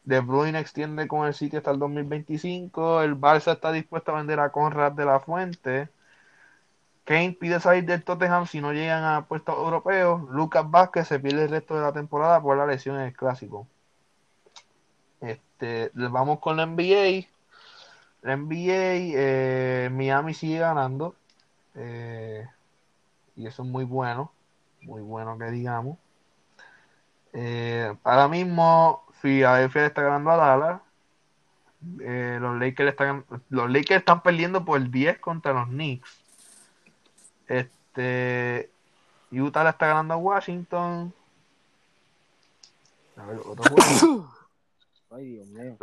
De 0.04 0.20
Bruyne 0.22 0.60
extiende 0.60 1.08
con 1.08 1.28
el 1.28 1.34
City 1.34 1.58
hasta 1.58 1.72
el 1.72 1.80
2025, 1.80 3.02
el 3.04 3.16
Barça 3.20 3.54
está 3.54 3.72
dispuesto 3.72 4.12
a 4.12 4.18
vender 4.18 4.40
a 4.40 4.52
Conrad 4.52 4.94
de 4.94 5.06
la 5.06 5.20
Fuente. 5.20 5.90
Kane 7.06 7.38
pide 7.40 7.60
salir 7.60 7.86
del 7.86 8.04
Tottenham 8.04 8.46
si 8.48 8.62
no 8.62 8.74
llegan 8.74 9.04
a 9.04 9.26
puestos 9.28 9.56
europeos. 9.58 10.22
Lucas 10.32 10.70
Vázquez 10.70 11.08
se 11.08 11.20
pierde 11.20 11.44
el 11.44 11.50
resto 11.50 11.76
de 11.76 11.82
la 11.82 11.94
temporada 11.94 12.42
por 12.42 12.58
la 12.58 12.66
lesión 12.66 12.96
en 12.98 13.04
el 13.08 13.14
clásico. 13.14 13.68
Este, 15.62 15.92
vamos 15.94 16.40
con 16.40 16.58
la 16.58 16.66
NBA. 16.66 17.28
La 18.24 18.36
NBA, 18.36 19.14
eh, 19.16 19.90
Miami 19.92 20.34
sigue 20.34 20.58
ganando. 20.58 21.16
Eh, 21.76 22.48
y 23.36 23.46
eso 23.46 23.62
es 23.62 23.70
muy 23.70 23.86
bueno. 23.86 24.32
Muy 24.82 25.02
bueno 25.02 25.38
que 25.38 25.52
digamos. 25.52 25.98
Eh, 27.34 27.96
ahora 28.04 28.28
mismo, 28.28 29.06
Philadelphia 29.22 29.86
está 29.86 30.02
ganando 30.02 30.32
a 30.32 30.38
Dallas. 30.38 30.82
los, 32.42 32.60
Lakers 32.60 32.90
están, 32.90 33.26
los 33.50 33.70
Lakers 33.70 34.00
están 34.00 34.22
perdiendo 34.24 34.66
por 34.66 34.90
10 34.90 35.20
contra 35.20 35.54
los 35.54 35.68
Knicks. 35.68 36.10
Este, 37.48 38.72
Utah 39.32 39.64
le 39.64 39.70
está 39.70 39.88
ganando 39.88 40.16
a 40.16 40.18
Washington. 40.18 41.14
A 43.18 43.26
ver, 43.26 43.40
otro 43.46 43.76
juego. 43.76 44.32
Ay, 45.12 45.34
Dios 45.34 45.48
mío. 45.48 45.78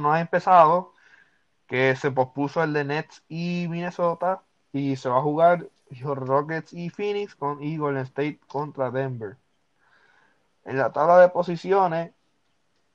No 0.00 0.12
han 0.12 0.20
empezado, 0.20 0.92
que 1.66 1.96
se 1.96 2.10
pospuso 2.10 2.62
el 2.62 2.72
de 2.72 2.84
Nets 2.84 3.22
y 3.28 3.66
Minnesota, 3.68 4.42
y 4.72 4.96
se 4.96 5.08
va 5.08 5.18
a 5.18 5.22
jugar 5.22 5.68
Rockets 6.00 6.72
y 6.72 6.90
Phoenix 6.90 7.34
con 7.34 7.62
y 7.62 7.76
Golden 7.76 8.02
State 8.02 8.40
contra 8.48 8.90
Denver. 8.90 9.36
En 10.64 10.78
la 10.78 10.92
tabla 10.92 11.18
de 11.18 11.28
posiciones, 11.28 12.12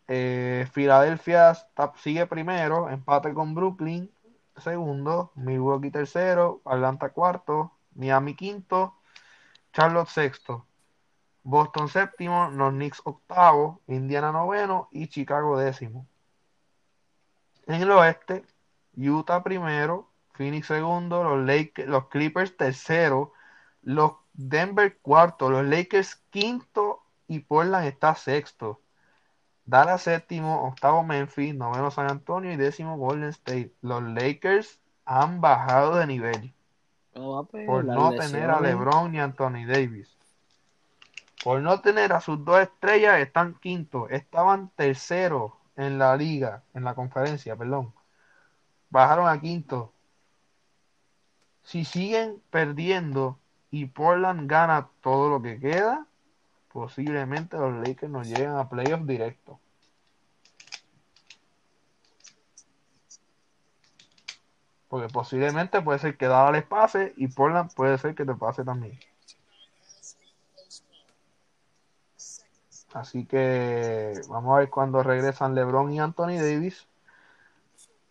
eh, 0.08 0.68
Filadelfia 0.72 1.54
sigue 1.96 2.26
primero, 2.28 2.90
empate 2.90 3.34
con 3.34 3.56
Brooklyn, 3.56 4.10
segundo, 4.58 5.32
Milwaukee 5.36 5.92
tercero, 5.92 6.62
Atlanta 6.66 7.10
cuarto, 7.10 7.72
Miami 7.96 8.36
quinto, 8.36 8.96
Charlotte 9.74 10.10
sexto. 10.10 10.67
Boston 11.48 11.88
séptimo, 11.88 12.50
los 12.50 12.74
Knicks 12.74 13.02
octavo, 13.06 13.80
Indiana 13.88 14.34
noveno 14.34 14.90
y 14.92 15.08
Chicago 15.08 15.58
décimo. 15.58 16.06
En 17.68 17.82
el 17.82 17.90
oeste, 17.90 18.44
Utah 18.98 19.44
primero, 19.44 20.10
Phoenix 20.34 20.68
segundo, 20.68 21.24
los, 21.24 21.46
Lakers, 21.46 21.88
los 21.88 22.08
Clippers 22.10 22.58
tercero, 22.58 23.32
los 23.82 24.12
Denver 24.34 24.98
cuarto, 24.98 25.50
los 25.50 25.66
Lakers 25.66 26.18
quinto 26.32 27.04
y 27.30 27.40
Portland 27.40 27.88
está 27.88 28.14
sexto. 28.16 28.82
Dallas 29.64 30.02
séptimo, 30.02 30.68
octavo 30.68 31.02
Memphis, 31.02 31.56
noveno 31.56 31.92
San 31.92 32.12
Antonio 32.12 32.52
y 32.52 32.58
décimo 32.58 32.98
Golden 32.98 33.30
State. 33.30 33.72
Los 33.82 34.04
Lakers 34.04 34.82
han 35.06 35.40
bajado 35.40 35.96
de 35.96 36.08
nivel 36.08 36.54
por 37.14 37.86
no 37.86 38.12
tener 38.12 38.50
a. 38.50 38.60
LeBron 38.60 39.14
ni 39.14 39.20
a 39.20 39.24
Anthony 39.24 39.66
Davis. 39.66 40.17
Por 41.48 41.62
no 41.62 41.80
tener 41.80 42.12
a 42.12 42.20
sus 42.20 42.44
dos 42.44 42.60
estrellas, 42.60 43.20
están 43.20 43.54
quintos. 43.54 44.12
Estaban 44.12 44.70
terceros 44.76 45.54
en 45.78 45.98
la 45.98 46.18
liga, 46.18 46.64
en 46.74 46.84
la 46.84 46.94
conferencia, 46.94 47.56
perdón. 47.56 47.94
Bajaron 48.90 49.30
a 49.30 49.40
quinto. 49.40 49.94
Si 51.64 51.86
siguen 51.86 52.44
perdiendo 52.50 53.40
y 53.72 53.86
Portland 53.86 54.52
gana 54.52 54.90
todo 55.00 55.30
lo 55.30 55.42
que 55.42 55.58
queda, 55.58 56.06
posiblemente 56.68 57.56
los 57.56 57.76
Lakers 57.76 58.12
no 58.12 58.24
lleguen 58.24 58.52
a 58.52 58.68
playoffs 58.68 59.08
directos. 59.08 59.58
Porque 64.90 65.08
posiblemente 65.08 65.82
puede 65.82 66.00
ser 66.00 66.18
que 66.18 66.28
Dallas 66.28 66.66
pase 66.66 67.14
y 67.16 67.30
Portland 67.30 67.74
puede 67.74 67.98
ser 68.00 68.16
que 68.16 68.26
te 68.26 68.34
pase 68.34 68.66
también. 68.66 69.00
Así 72.98 73.26
que 73.26 74.14
vamos 74.28 74.56
a 74.56 74.60
ver 74.60 74.70
cuando 74.72 75.04
regresan 75.04 75.54
LeBron 75.54 75.92
y 75.94 76.00
Anthony 76.00 76.38
Davis. 76.38 76.88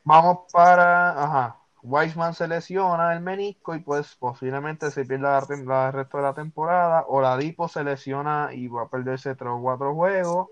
Vamos 0.05 0.51
para, 0.53 1.25
ajá, 1.25 1.57
Wiseman 1.83 2.35
se 2.35 2.46
lesiona 2.46 3.12
el 3.12 3.20
menisco 3.20 3.75
y 3.75 3.81
pues 3.81 4.14
posiblemente 4.14 4.92
se 4.92 5.05
pierda 5.05 5.38
el 5.38 5.92
resto 5.92 6.18
de 6.18 6.22
la 6.22 6.35
temporada. 6.35 7.05
Oladipo 7.09 7.66
se 7.66 7.83
lesiona 7.83 8.51
y 8.53 8.68
va 8.68 8.83
a 8.83 8.88
perderse 8.88 9.35
tres 9.35 9.51
o 9.51 9.61
cuatro 9.61 9.92
juegos. 9.92 10.49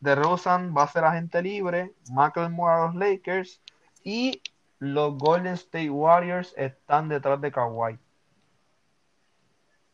De 0.00 0.14
Rosan 0.14 0.74
va 0.76 0.82
a 0.82 0.88
ser 0.88 1.04
agente 1.04 1.40
libre. 1.40 1.94
McLemore 2.10 2.74
a 2.74 2.86
los 2.86 2.94
Lakers 2.96 3.62
y 4.02 4.42
los 4.78 5.16
Golden 5.16 5.54
State 5.54 5.88
Warriors 5.88 6.52
están 6.58 7.08
detrás 7.08 7.40
de 7.40 7.50
Kawhi. 7.50 7.98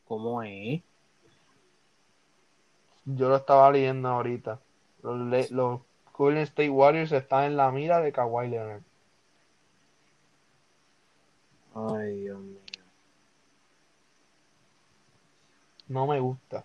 ¿Cómo 0.05 0.43
es? 0.43 0.83
Yo 3.17 3.29
lo 3.29 3.37
estaba 3.37 3.71
leyendo 3.71 4.09
ahorita. 4.09 4.61
Los, 5.03 5.19
Le- 5.19 5.49
los 5.51 5.81
Golden 6.13 6.43
State 6.43 6.71
Warriors 6.71 7.13
están 7.13 7.45
en 7.45 7.57
la 7.57 7.71
mira 7.71 8.01
de 8.01 8.13
Kawhi 8.13 8.49
Leonard. 8.49 8.83
Ay, 11.75 12.21
Dios 12.21 12.39
mío. 12.41 12.59
No 15.89 16.07
me 16.07 16.21
gusta. 16.21 16.65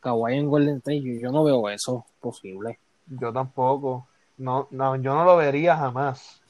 Kawhi 0.00 0.36
en 0.38 0.48
Golden 0.48 0.76
State, 0.78 1.02
yo, 1.02 1.20
yo 1.20 1.30
no 1.32 1.44
veo 1.44 1.68
eso 1.68 2.06
posible. 2.20 2.78
Yo 3.06 3.32
tampoco. 3.32 4.08
No, 4.38 4.68
no, 4.70 4.96
yo 4.96 5.14
no 5.14 5.24
lo 5.24 5.36
vería 5.36 5.76
jamás. 5.76 6.42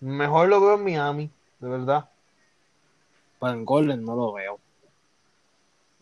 Mejor 0.00 0.48
lo 0.48 0.60
veo 0.60 0.74
en 0.74 0.84
Miami, 0.84 1.30
de 1.60 1.68
verdad. 1.68 2.08
Pero 3.40 3.52
en 3.52 3.64
Golden 3.64 4.04
no 4.04 4.14
lo 4.14 4.32
veo. 4.32 4.58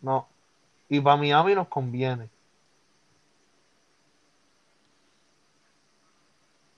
No. 0.00 0.28
Y 0.92 1.00
para 1.00 1.16
Miami 1.16 1.54
nos 1.54 1.68
conviene. 1.68 2.28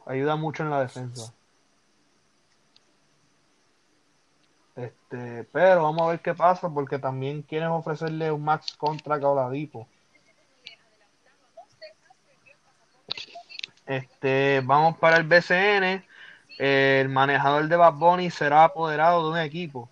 Ayuda 0.06 0.36
mucho 0.36 0.62
en 0.62 0.70
la 0.70 0.82
defensa. 0.82 1.34
Este, 4.76 5.42
pero 5.50 5.82
vamos 5.82 6.02
a 6.02 6.10
ver 6.12 6.20
qué 6.20 6.32
pasa 6.32 6.68
porque 6.68 7.00
también 7.00 7.42
quieren 7.42 7.70
ofrecerle 7.70 8.30
un 8.30 8.44
max 8.44 8.76
contra 8.76 9.16
a 9.16 9.28
Oladipo. 9.28 9.88
Este, 13.84 14.62
vamos 14.64 14.96
para 14.98 15.16
el 15.16 15.24
BCN. 15.24 16.06
El 16.56 17.08
manejador 17.08 17.66
de 17.66 17.74
Bad 17.74 17.94
Bunny 17.94 18.30
será 18.30 18.62
apoderado 18.62 19.24
de 19.24 19.30
un 19.32 19.44
equipo. 19.44 19.88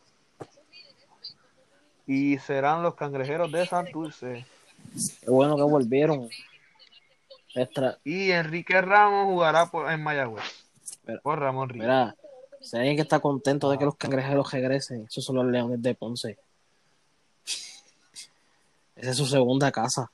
Y 2.13 2.39
serán 2.41 2.83
los 2.83 2.95
cangrejeros 2.95 3.51
de 3.51 3.67
Santurce. 3.67 4.45
Qué 5.23 5.31
bueno 5.31 5.57
que 5.57 5.63
volvieron. 5.63 6.29
Extra, 7.55 7.99
Y 8.05 8.33
Enrique 8.33 8.83
Ramos 8.83 9.29
jugará 9.29 9.71
por, 9.71 9.91
en 9.91 10.03
Mayagüez. 10.03 10.45
Por 11.23 11.39
Ramón 11.39 11.71
Ríos. 11.71 11.85
mira, 11.85 12.15
si 12.61 12.77
alguien 12.77 12.97
que 12.97 13.03
está 13.03 13.19
contento 13.19 13.71
de 13.71 13.79
que 13.79 13.87
los 13.87 13.97
cangrejeros 13.97 14.53
regresen, 14.53 15.07
esos 15.09 15.25
son 15.25 15.37
los 15.37 15.47
leones 15.47 15.81
de 15.81 15.95
Ponce. 15.95 16.39
Esa 18.95 19.11
es 19.11 19.17
su 19.17 19.25
segunda 19.25 19.73
casa. 19.73 20.13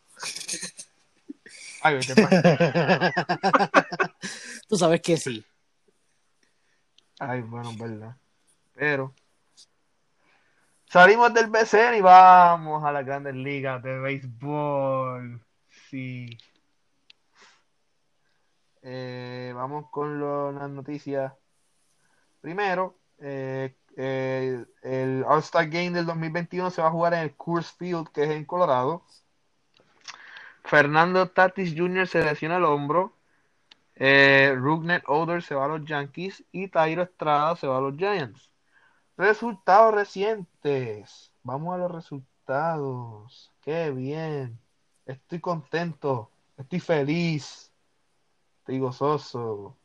Ay, 1.82 1.98
Tú 4.68 4.76
sabes 4.76 5.00
que 5.00 5.16
sí. 5.16 5.44
Ay, 7.18 7.42
bueno, 7.42 7.72
es 7.72 7.78
verdad. 7.78 8.16
Pero 8.76 9.12
salimos 10.88 11.33
del 11.35 11.48
BCN 11.48 11.96
y 11.98 12.01
vamos 12.01 12.85
a 12.85 12.92
las 12.92 13.05
grandes 13.05 13.35
ligas 13.35 13.83
de 13.83 13.98
béisbol. 13.98 15.40
Sí. 15.90 16.38
Eh, 18.83 19.53
vamos 19.55 19.90
con 19.90 20.18
lo- 20.18 20.53
las 20.53 20.70
noticias. 20.70 21.33
Primero, 22.40 22.96
eh, 23.18 23.77
eh, 23.96 24.64
el 24.83 25.24
All-Star 25.27 25.68
Game 25.68 25.90
del 25.90 26.07
2021 26.07 26.70
se 26.70 26.81
va 26.83 26.88
a 26.88 26.92
jugar 26.92 27.14
en 27.14 27.20
el 27.20 27.35
Coors 27.37 27.72
Field, 27.72 28.09
que 28.09 28.24
es 28.24 28.31
en 28.31 28.44
Colorado. 28.44 29.03
Fernando 30.64 31.29
Tatis 31.31 31.74
Jr. 31.77 32.07
se 32.07 32.22
lesiona 32.24 32.59
el 32.59 32.64
hombro. 32.64 33.12
Eh, 33.96 34.55
Rugnet 34.57 35.03
Odor 35.09 35.42
se 35.42 35.55
va 35.55 35.64
a 35.64 35.68
los 35.68 35.85
Yankees 35.85 36.44
y 36.53 36.68
Tairo 36.68 37.03
Estrada 37.03 37.57
se 37.57 37.66
va 37.66 37.79
a 37.79 37.81
los 37.81 37.96
Giants. 37.96 38.48
Resultados 39.18 39.92
recientes. 39.92 41.33
Vamos 41.42 41.74
a 41.74 41.78
los 41.78 41.90
resultados. 41.90 43.50
Qué 43.61 43.90
bien. 43.90 44.59
Estoy 45.04 45.40
contento. 45.40 46.31
Estoy 46.57 46.78
feliz. 46.78 47.72
Estoy 48.61 48.78
gozoso. 48.78 49.76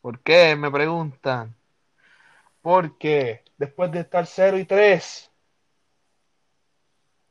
¿Por 0.00 0.20
qué? 0.20 0.54
Me 0.54 0.70
preguntan. 0.70 1.54
Porque 2.60 3.42
después 3.58 3.90
de 3.90 4.00
estar 4.00 4.24
0 4.24 4.58
y 4.58 4.64
3, 4.64 5.28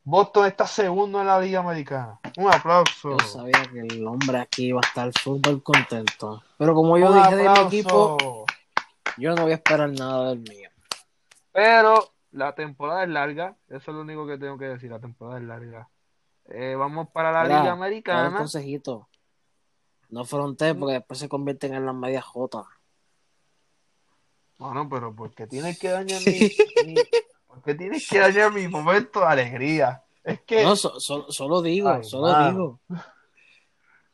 Boston 0.04 0.46
está 0.46 0.66
segundo 0.66 1.18
en 1.20 1.28
la 1.28 1.40
Liga 1.40 1.60
Americana. 1.60 2.20
Un 2.36 2.52
aplauso. 2.52 3.16
Yo 3.16 3.26
sabía 3.26 3.62
que 3.72 3.80
el 3.80 4.06
hombre 4.06 4.40
aquí 4.40 4.66
iba 4.66 4.80
a 4.82 4.86
estar 4.86 5.10
súper 5.22 5.62
contento. 5.62 6.42
Pero 6.58 6.74
como 6.74 6.98
yo 6.98 7.10
Un 7.10 7.16
dije 7.16 7.36
de 7.36 7.42
mi 7.42 7.48
aplauso. 7.48 7.68
equipo, 7.68 8.44
yo 9.18 9.34
no 9.34 9.42
voy 9.42 9.52
a 9.52 9.56
esperar 9.56 9.90
nada 9.90 10.30
del 10.30 10.40
mío. 10.40 10.70
Pero 11.52 12.12
la 12.32 12.54
temporada 12.54 13.02
es 13.04 13.08
larga. 13.10 13.56
Eso 13.68 13.90
es 13.90 13.94
lo 13.94 14.00
único 14.00 14.26
que 14.26 14.38
tengo 14.38 14.56
que 14.58 14.66
decir. 14.66 14.90
La 14.90 15.00
temporada 15.00 15.38
es 15.38 15.44
larga. 15.44 15.88
Eh, 16.46 16.74
vamos 16.76 17.08
para 17.10 17.30
la 17.32 17.42
Mira, 17.44 17.48
Liga 17.58 17.60
ahora 17.60 17.74
Un 17.74 17.82
Americana. 17.82 18.36
consejito. 18.38 19.08
No 20.08 20.24
frontees 20.24 20.74
porque 20.74 20.94
después 20.94 21.18
se 21.18 21.28
convierten 21.28 21.74
en 21.74 21.86
las 21.86 21.94
medias 21.94 22.24
J. 22.24 22.64
Bueno, 24.58 24.88
pero 24.88 25.14
¿por 25.14 25.34
qué 25.34 25.46
tienes 25.46 25.78
que 25.78 25.88
dañar 25.88 26.20
mi, 26.22 26.48
mi- 26.86 27.02
¿por 27.46 27.62
qué 27.62 27.74
tienes 27.74 28.08
que 28.08 28.18
dañar 28.18 28.52
mi 28.52 28.68
momento 28.68 29.20
de 29.20 29.26
alegría? 29.26 30.02
Es 30.22 30.40
que 30.42 30.62
No, 30.62 30.76
so- 30.76 31.00
so- 31.00 31.26
solo 31.30 31.62
digo, 31.62 31.88
Ay, 31.88 32.04
solo 32.04 32.48
digo. 32.48 32.80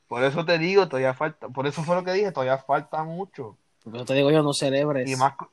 por 0.06 0.22
eso 0.24 0.44
te 0.44 0.56
digo, 0.58 0.88
todavía 0.88 1.12
falta, 1.14 1.48
por 1.48 1.66
eso 1.66 1.82
fue 1.82 1.96
lo 1.96 2.04
que 2.04 2.12
dije, 2.12 2.32
todavía 2.32 2.58
falta 2.58 3.02
mucho. 3.04 3.58
Yo 3.92 4.05
te 4.05 4.14
digo 4.14 4.31
yo, 4.31 4.42
no 4.42 4.53
celebres. 4.53 5.09
Y 5.11 5.16
más 5.16 5.35
con, 5.37 5.48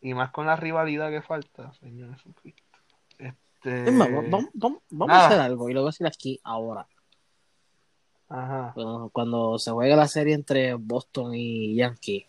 y 0.00 0.14
más 0.14 0.30
con 0.30 0.46
la 0.46 0.56
rivalidad 0.56 1.10
que 1.10 1.22
falta, 1.22 1.72
Señor 1.74 2.14
Jesucristo. 2.16 2.62
Este, 3.18 3.88
Es 3.88 3.92
más, 3.92 4.10
vamos, 4.10 4.80
vamos- 4.90 5.16
a 5.16 5.26
hacer 5.26 5.40
algo 5.40 5.68
y 5.68 5.72
lo 5.74 5.80
voy 5.82 5.88
a 5.88 5.92
decir 5.92 6.06
aquí 6.06 6.40
ahora. 6.44 6.86
Ajá. 8.28 8.72
Cuando, 8.74 9.10
cuando 9.10 9.58
se 9.58 9.70
juegue 9.70 9.94
la 9.94 10.08
serie 10.08 10.34
entre 10.34 10.74
Boston 10.74 11.34
y 11.34 11.74
Yankee, 11.76 12.26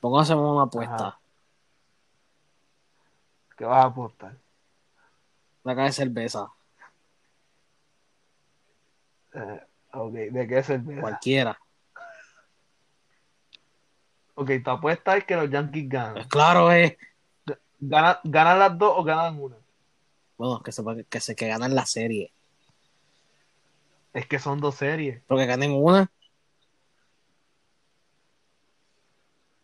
pongamos 0.00 0.30
una 0.30 0.62
apuesta. 0.64 0.94
Ajá. 1.08 1.20
¿Qué 3.56 3.64
vas 3.64 3.84
a 3.84 3.88
apostar? 3.88 4.36
Una 5.64 5.74
caja 5.74 5.86
de 5.86 5.92
cerveza, 5.92 6.48
Eh, 9.34 9.60
ok, 9.92 10.12
¿de 10.12 10.46
qué 10.46 10.62
cerveza? 10.62 11.00
cualquiera. 11.00 11.58
Ok, 14.38 14.50
tu 14.62 14.70
apuesta 14.70 15.16
es 15.16 15.24
que 15.24 15.34
los 15.36 15.50
Yankees 15.50 15.84
Pues 15.88 15.90
ganan. 15.90 16.28
claro, 16.28 16.70
eh. 16.72 16.96
¿Ganan, 17.80 18.16
ganan 18.24 18.58
las 18.58 18.78
dos 18.78 18.92
o 18.96 19.02
ganan 19.04 19.40
una? 19.40 19.56
Bueno, 20.38 20.62
que 20.62 20.72
se, 20.72 20.82
que 21.08 21.20
se 21.20 21.34
que 21.34 21.48
ganen 21.48 21.74
la 21.74 21.86
serie. 21.86 22.32
Es 24.12 24.26
que 24.26 24.38
son 24.38 24.60
dos 24.60 24.74
series. 24.76 25.22
Pero 25.26 25.38
que 25.38 25.46
ganen 25.46 25.72
una. 25.72 26.10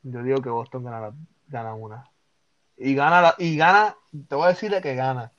Yo 0.02 0.22
digo 0.22 0.40
que 0.42 0.48
Boston 0.50 0.84
gana, 0.84 1.00
la- 1.00 1.14
gana 1.48 1.74
una. 1.74 2.10
Y 2.76 2.94
gana, 2.94 3.20
la, 3.20 3.34
y 3.38 3.56
gana, 3.56 3.96
te 4.28 4.34
voy 4.34 4.46
a 4.46 4.48
decirle 4.48 4.80
que 4.80 4.94
gana. 4.94 5.32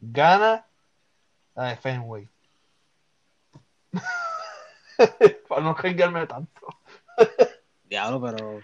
Gana 0.00 0.66
la 1.54 1.64
de 1.64 1.76
Fenway. 1.76 2.28
Para 5.48 5.62
no 5.62 5.74
cambiarme 5.74 6.26
tanto. 6.26 6.60
Diablo, 7.88 8.20
pero 8.20 8.60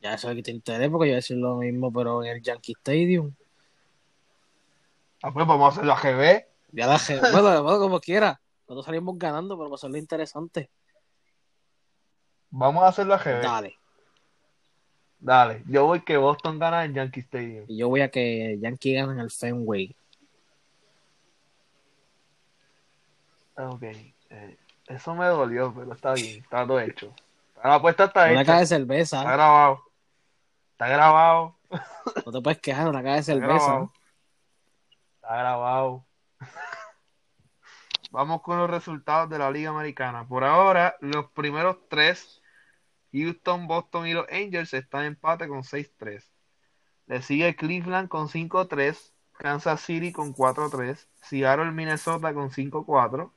ya 0.00 0.14
eso 0.14 0.30
es 0.30 0.36
que 0.36 0.42
te 0.42 0.50
interesa 0.50 0.90
porque 0.90 1.08
yo 1.08 1.10
voy 1.10 1.12
a 1.12 1.16
decir 1.16 1.36
lo 1.36 1.56
mismo, 1.56 1.92
pero 1.92 2.22
en 2.22 2.36
el 2.36 2.42
Yankee 2.42 2.72
Stadium. 2.72 3.32
Ah, 5.22 5.32
pues 5.32 5.46
vamos 5.46 5.64
a 5.64 5.72
hacer 5.72 5.84
la 5.84 5.96
GB. 5.96 6.46
Ya 6.72 6.86
la 6.86 6.98
gente, 6.98 7.30
bueno, 7.32 7.62
bueno, 7.62 7.78
como 7.78 8.00
quiera. 8.00 8.40
Nosotros 8.68 8.86
salimos 8.86 9.16
ganando, 9.18 9.56
pero 9.56 9.70
va 9.70 9.76
a 9.76 9.78
ser 9.78 9.90
lo 9.90 9.96
interesante. 9.96 10.70
Vamos 12.50 12.82
a 12.82 12.88
hacer 12.88 13.06
la 13.06 13.18
GB. 13.18 13.42
Dale. 13.42 13.78
Dale, 15.18 15.62
yo 15.66 15.86
voy 15.86 16.02
que 16.02 16.16
Boston 16.16 16.58
gana 16.58 16.84
en 16.84 16.94
Yankee 16.94 17.20
Stadium. 17.20 17.64
Y 17.68 17.78
yo 17.78 17.88
voy 17.88 18.02
a 18.02 18.10
que 18.10 18.58
Yankee 18.60 18.94
ganen 18.94 19.18
el 19.18 19.30
Fenway. 19.30 19.96
Ok, 23.56 23.82
eh, 23.82 24.56
eso 24.86 25.14
me 25.14 25.26
dolió, 25.26 25.72
pero 25.74 25.94
está 25.94 26.12
bien, 26.12 26.42
está 26.42 26.66
todo 26.66 26.78
hecho. 26.78 27.14
La 27.62 27.74
apuesta 27.74 28.04
está 28.04 28.24
Una 28.24 28.32
hecha, 28.42 28.44
caja 28.44 28.58
de 28.58 28.62
está 28.64 28.76
cerveza. 28.76 29.22
grabado. 29.24 29.82
Está 30.72 30.88
grabado. 30.88 31.56
No 32.24 32.32
te 32.32 32.40
puedes 32.40 32.60
quejar, 32.60 32.88
una 32.88 33.02
caja 33.02 33.14
de 33.14 33.20
Está 33.20 33.32
cerveza. 33.32 33.64
grabado. 33.66 33.92
Está 35.16 35.36
grabado. 35.36 36.06
Vamos 38.12 38.42
con 38.42 38.58
los 38.58 38.70
resultados 38.70 39.28
de 39.28 39.38
la 39.38 39.50
Liga 39.50 39.70
Americana. 39.70 40.26
Por 40.26 40.44
ahora, 40.44 40.96
los 41.00 41.30
primeros 41.32 41.78
tres, 41.88 42.40
Houston, 43.12 43.66
Boston 43.66 44.06
y 44.06 44.12
los 44.12 44.26
Angels, 44.30 44.72
están 44.74 45.00
en 45.02 45.06
empate 45.08 45.48
con 45.48 45.62
6-3. 45.62 46.24
Le 47.06 47.22
sigue 47.22 47.56
Cleveland 47.56 48.08
con 48.08 48.28
5-3, 48.28 49.12
Kansas 49.32 49.80
City 49.80 50.12
con 50.12 50.34
4-3, 50.34 51.08
Seattle, 51.20 51.72
Minnesota 51.72 52.32
con 52.32 52.50
5-4, 52.50 53.32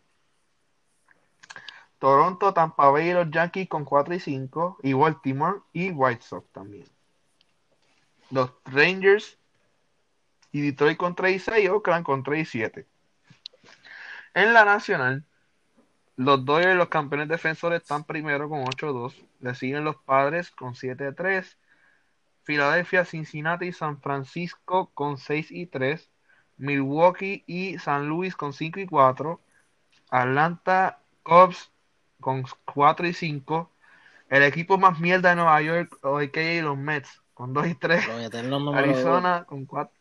Toronto, 1.99 2.53
Tampa 2.53 2.89
Bay 2.89 3.09
y 3.09 3.13
los 3.13 3.29
Yankees 3.29 3.67
con 3.67 3.83
4 3.83 4.15
y 4.15 4.19
5, 4.19 4.77
y 4.83 4.93
Baltimore 4.93 5.59
y 5.73 5.91
White 5.91 6.23
Sox 6.23 6.49
también. 6.51 6.85
Los 8.31 8.51
Rangers 8.65 9.37
y 10.51 10.61
Detroit 10.61 10.97
con 10.97 11.13
3 11.13 11.35
y 11.35 11.39
6 11.39 11.65
y 11.65 11.67
Oakland 11.67 12.05
con 12.05 12.23
3 12.23 12.41
y 12.41 12.45
7. 12.45 12.87
En 14.33 14.53
la 14.53 14.63
nacional, 14.63 15.25
los 16.15 16.45
Dodgers, 16.45 16.77
los 16.77 16.89
campeones 16.89 17.27
defensores, 17.27 17.81
están 17.81 18.03
primero 18.05 18.47
con 18.49 18.63
8-2. 18.63 19.15
Le 19.41 19.55
siguen 19.55 19.83
los 19.83 19.97
Padres 19.97 20.51
con 20.51 20.75
7-3. 20.75 21.57
Filadelfia, 22.43 23.05
Cincinnati 23.05 23.67
y 23.67 23.73
San 23.73 24.01
Francisco 24.01 24.91
con 24.93 25.17
6 25.17 25.51
y 25.51 25.65
3. 25.65 26.09
Milwaukee 26.57 27.43
y 27.47 27.77
San 27.79 28.07
Luis 28.07 28.35
con 28.35 28.53
5 28.53 28.79
y 28.79 28.85
4. 28.85 29.39
Atlanta, 30.09 30.99
Cubs 31.23 31.71
con 32.19 32.45
4 32.65 33.07
y 33.07 33.13
5. 33.13 33.71
El 34.29 34.43
equipo 34.43 34.77
más 34.77 34.99
mierda 34.99 35.29
de 35.29 35.35
Nueva 35.35 35.61
York, 35.61 35.97
o 36.03 36.17
a.k.a. 36.17 36.61
los 36.61 36.77
Mets, 36.77 37.21
con 37.33 37.53
2 37.53 37.67
y 37.67 37.75
3. 37.75 38.07
Los. 38.43 38.75
Arizona 38.75 39.45
con 39.45 39.65
4. 39.65 39.93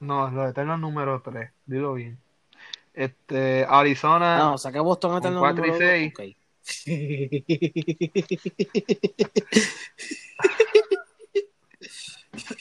No, 0.00 0.30
los 0.30 0.50
eternos 0.50 0.78
número 0.78 1.20
3. 1.22 1.50
Dilo 1.66 1.94
bien. 1.94 2.18
Este, 2.94 3.64
Arizona. 3.68 4.38
No, 4.38 4.58
sea 4.58 4.72
que 4.72 4.80
Boston 4.80 5.12
Con 5.12 5.18
eterno 5.18 5.38
cuatro 5.40 5.64
y 5.64 5.70
número 5.70 5.86
dos. 5.86 6.02
seis. 6.12 6.36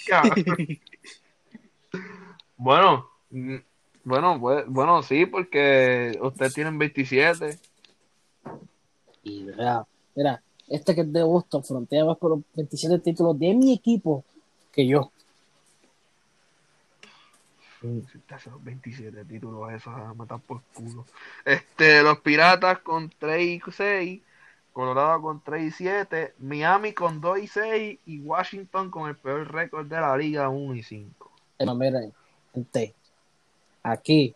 Cabrón. 0.08 0.46
bueno, 2.58 3.10
mm, 3.32 3.56
bueno, 4.04 4.40
pues, 4.40 4.66
bueno, 4.68 5.02
sí, 5.02 5.26
porque 5.26 6.18
ustedes 6.22 6.54
tienen 6.54 6.78
27. 6.78 7.58
Y 9.28 9.44
mira, 9.44 9.86
mira, 10.16 10.42
este 10.68 10.96
que 10.96 11.02
es 11.02 11.12
de 11.12 11.24
Boston 11.24 11.64
frontea 11.64 12.06
más 12.06 12.18
con 12.18 12.32
los 12.32 12.40
27 12.56 13.00
títulos 13.00 13.38
de 13.38 13.54
mi 13.54 13.74
equipo 13.74 14.24
que 14.72 14.88
yo. 14.88 15.12
Si 17.82 18.20
te 18.20 18.36
haces 18.36 18.52
los 18.52 18.64
27 18.64 19.26
títulos, 19.26 19.72
eso 19.72 19.94
se 19.94 20.16
matan 20.16 20.40
por 20.42 20.62
culo. 20.74 21.06
Este, 21.46 22.02
los 22.02 22.20
Piratas 22.20 22.80
con 22.80 23.12
3 23.20 23.42
y 23.42 23.62
6, 23.72 24.22
Colorado 24.74 25.22
con 25.22 25.42
3 25.42 25.64
y 25.64 25.72
7, 25.72 26.34
Miami 26.40 26.94
con 26.94 27.22
2 27.22 27.40
y 27.40 27.48
6 27.48 28.00
y 28.06 28.20
Washington 28.20 28.90
con 28.90 29.10
el 29.10 29.16
peor 29.16 29.52
récord 29.52 29.86
de 29.88 29.96
la 29.96 30.18
liga 30.18 30.50
1 30.50 30.76
y 30.76 30.84
5. 30.84 31.32
Eh, 31.60 31.66
miren, 31.76 32.14
gente, 32.54 32.96
aquí, 33.84 34.34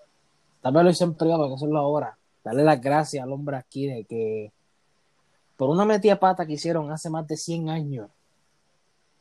también 0.62 0.86
lo 0.86 0.92
hice 0.92 1.04
en 1.04 1.16
privado 1.16 1.40
porque 1.40 1.56
eso 1.56 1.66
es 1.66 1.72
la 1.72 1.82
hora. 1.82 2.18
Darle 2.44 2.64
las 2.64 2.80
gracias 2.80 3.24
al 3.24 3.32
hombre 3.32 3.58
aquí 3.58 3.88
de 3.88 4.04
que 4.04 4.52
por 5.62 5.70
una 5.70 5.86
metida 5.86 6.16
pata 6.16 6.44
que 6.48 6.54
hicieron 6.54 6.92
hace 6.92 7.08
más 7.08 7.28
de 7.28 7.38
100 7.38 7.70
años, 7.70 8.10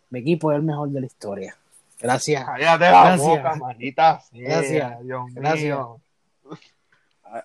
mi 0.09 0.21
equipo 0.21 0.51
es 0.51 0.57
el 0.57 0.63
mejor 0.63 0.89
de 0.89 1.01
la 1.01 1.07
historia. 1.07 1.55
Gracias. 2.01 2.47
Cállate 2.47 2.85
la 2.85 2.91
Gracias. 2.91 3.29
boca, 3.29 3.55
manita. 3.57 4.23
Gracias. 4.33 5.03
Dios 5.03 5.23
Gracias. 5.35 5.63
mío. 5.63 6.01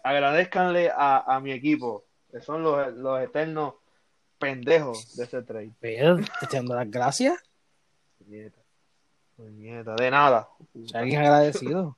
Agradezcanle 0.02 0.92
a, 0.96 1.36
a 1.36 1.42
mi 1.42 1.52
equipo, 1.52 2.06
que 2.32 2.40
son 2.40 2.64
los, 2.64 2.94
los 2.94 3.20
eternos 3.20 3.74
pendejos 4.40 5.18
de 5.18 5.26
ese 5.26 5.42
trade. 5.42 5.72
Pero, 5.82 6.16
te 6.16 6.56
dando 6.56 6.76
las 6.76 6.90
gracias. 6.90 7.38
Puñeta. 8.18 8.62
Puñeta, 9.36 9.96
de 9.96 10.10
nada. 10.10 10.48
Alguien 10.94 11.20
agradecido. 11.20 11.98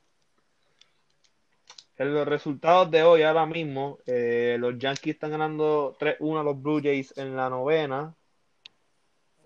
En 1.98 2.14
los 2.14 2.28
resultados 2.28 2.90
de 2.92 3.02
hoy, 3.02 3.22
ahora 3.22 3.44
mismo, 3.44 3.98
eh, 4.06 4.56
los 4.60 4.78
Yankees 4.78 5.14
están 5.14 5.32
ganando 5.32 5.96
3-1 5.98 6.40
a 6.40 6.42
los 6.44 6.62
Blue 6.62 6.80
Jays 6.80 7.12
en 7.18 7.36
la 7.36 7.50
novena. 7.50 8.14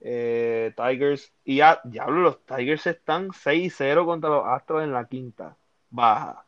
Eh, 0.03 0.75
Tigers. 0.77 1.33
Y 1.45 1.57
ya, 1.57 1.81
diablo, 1.85 2.21
los 2.21 2.45
Tigers 2.45 2.87
están 2.87 3.33
6-0 3.33 4.05
contra 4.05 4.29
los 4.29 4.45
Astros 4.47 4.83
en 4.83 4.93
la 4.93 5.07
quinta. 5.07 5.57
Baja. 5.89 6.45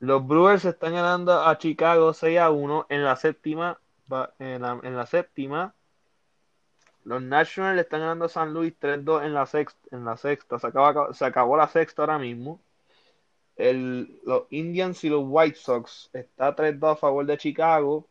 Los 0.00 0.26
Brewers 0.26 0.64
están 0.64 0.92
ganando 0.92 1.40
a 1.40 1.56
Chicago 1.58 2.12
6 2.12 2.38
a 2.40 2.50
1 2.50 2.86
en 2.88 3.04
la 3.04 3.14
séptima. 3.14 3.78
En 4.40 4.62
la, 4.62 4.80
en 4.82 4.96
la 4.96 5.06
séptima. 5.06 5.74
Los 7.04 7.22
Nationals 7.22 7.80
están 7.80 8.00
ganando 8.00 8.24
a 8.24 8.28
San 8.28 8.52
Luis 8.52 8.74
3-2 8.80 9.24
en 9.24 9.34
la 9.34 9.46
sexta. 9.46 9.78
En 9.92 10.04
la 10.04 10.16
sexta. 10.16 10.58
Se, 10.58 10.66
acaba, 10.66 11.14
se 11.14 11.24
acabó 11.24 11.56
la 11.56 11.68
sexta 11.68 12.02
ahora 12.02 12.18
mismo. 12.18 12.60
El, 13.58 14.20
los 14.24 14.44
Indians 14.50 15.02
y 15.04 15.08
los 15.10 15.24
White 15.26 15.58
Sox 15.58 16.10
está 16.12 16.54
3-2 16.54 16.92
a 16.92 16.96
favor 16.96 17.26
de 17.26 17.36
Chicago. 17.36 18.08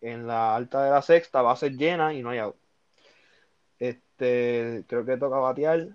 En 0.00 0.26
la 0.26 0.54
alta 0.54 0.84
de 0.84 0.90
la 0.90 1.00
sexta 1.00 1.56
ser 1.56 1.72
llena 1.76 2.12
y 2.12 2.22
no 2.22 2.30
hay 2.30 2.38
out. 2.38 2.56
Este, 3.78 4.84
creo 4.88 5.04
que 5.06 5.16
toca 5.16 5.38
batear. 5.38 5.88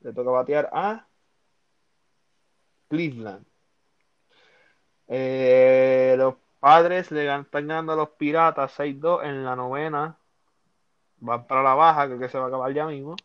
Le 0.00 0.12
toca 0.14 0.30
batear 0.30 0.70
a 0.72 1.06
Cleveland. 2.88 3.44
Eh, 5.08 6.14
los 6.16 6.36
padres 6.60 7.10
le 7.10 7.24
están 7.24 7.66
ganando 7.66 7.92
a 7.92 7.96
los 7.96 8.10
Piratas 8.10 8.78
6-2 8.78 9.24
en 9.24 9.44
la 9.44 9.56
novena. 9.56 10.16
Van 11.18 11.46
para 11.46 11.62
la 11.62 11.74
baja, 11.74 12.06
creo 12.06 12.18
que 12.18 12.28
se 12.28 12.38
va 12.38 12.44
a 12.44 12.48
acabar 12.48 12.72
ya 12.72 12.86
mismo. 12.86 13.16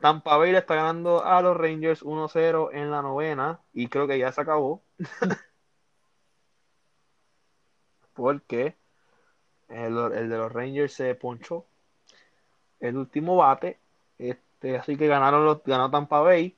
Tampa 0.00 0.36
Bay 0.36 0.52
le 0.52 0.58
está 0.58 0.74
ganando 0.74 1.24
a 1.24 1.40
los 1.42 1.56
Rangers 1.56 2.02
1-0 2.02 2.70
en 2.72 2.90
la 2.90 3.02
novena. 3.02 3.60
Y 3.72 3.88
creo 3.88 4.06
que 4.06 4.18
ya 4.18 4.32
se 4.32 4.40
acabó. 4.40 4.82
Porque 8.14 8.76
el, 9.68 9.94
de 9.94 10.36
los 10.36 10.52
Rangers 10.52 10.92
se 10.92 11.14
ponchó. 11.14 11.66
El 12.80 12.96
último 12.96 13.36
bate. 13.36 13.78
Este, 14.18 14.76
así 14.78 14.96
que 14.96 15.06
ganaron 15.08 15.44
los, 15.44 15.62
ganó 15.64 15.90
Tampa 15.90 16.20
Bay. 16.20 16.56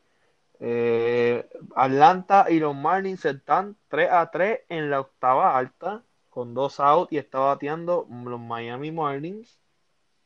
Eh, 0.61 1.49
Atlanta 1.75 2.47
y 2.49 2.59
los 2.59 2.75
Marlins 2.75 3.25
están 3.25 3.77
3 3.89 4.11
a 4.11 4.31
3 4.31 4.61
en 4.69 4.91
la 4.91 5.01
octava 5.01 5.57
alta 5.57 6.03
con 6.31 6.55
dos 6.55 6.81
outs 6.81 7.13
y 7.13 7.19
está 7.19 7.39
bateando 7.39 8.07
los 8.11 8.41
Miami 8.41 8.93
Marlins 8.93 9.59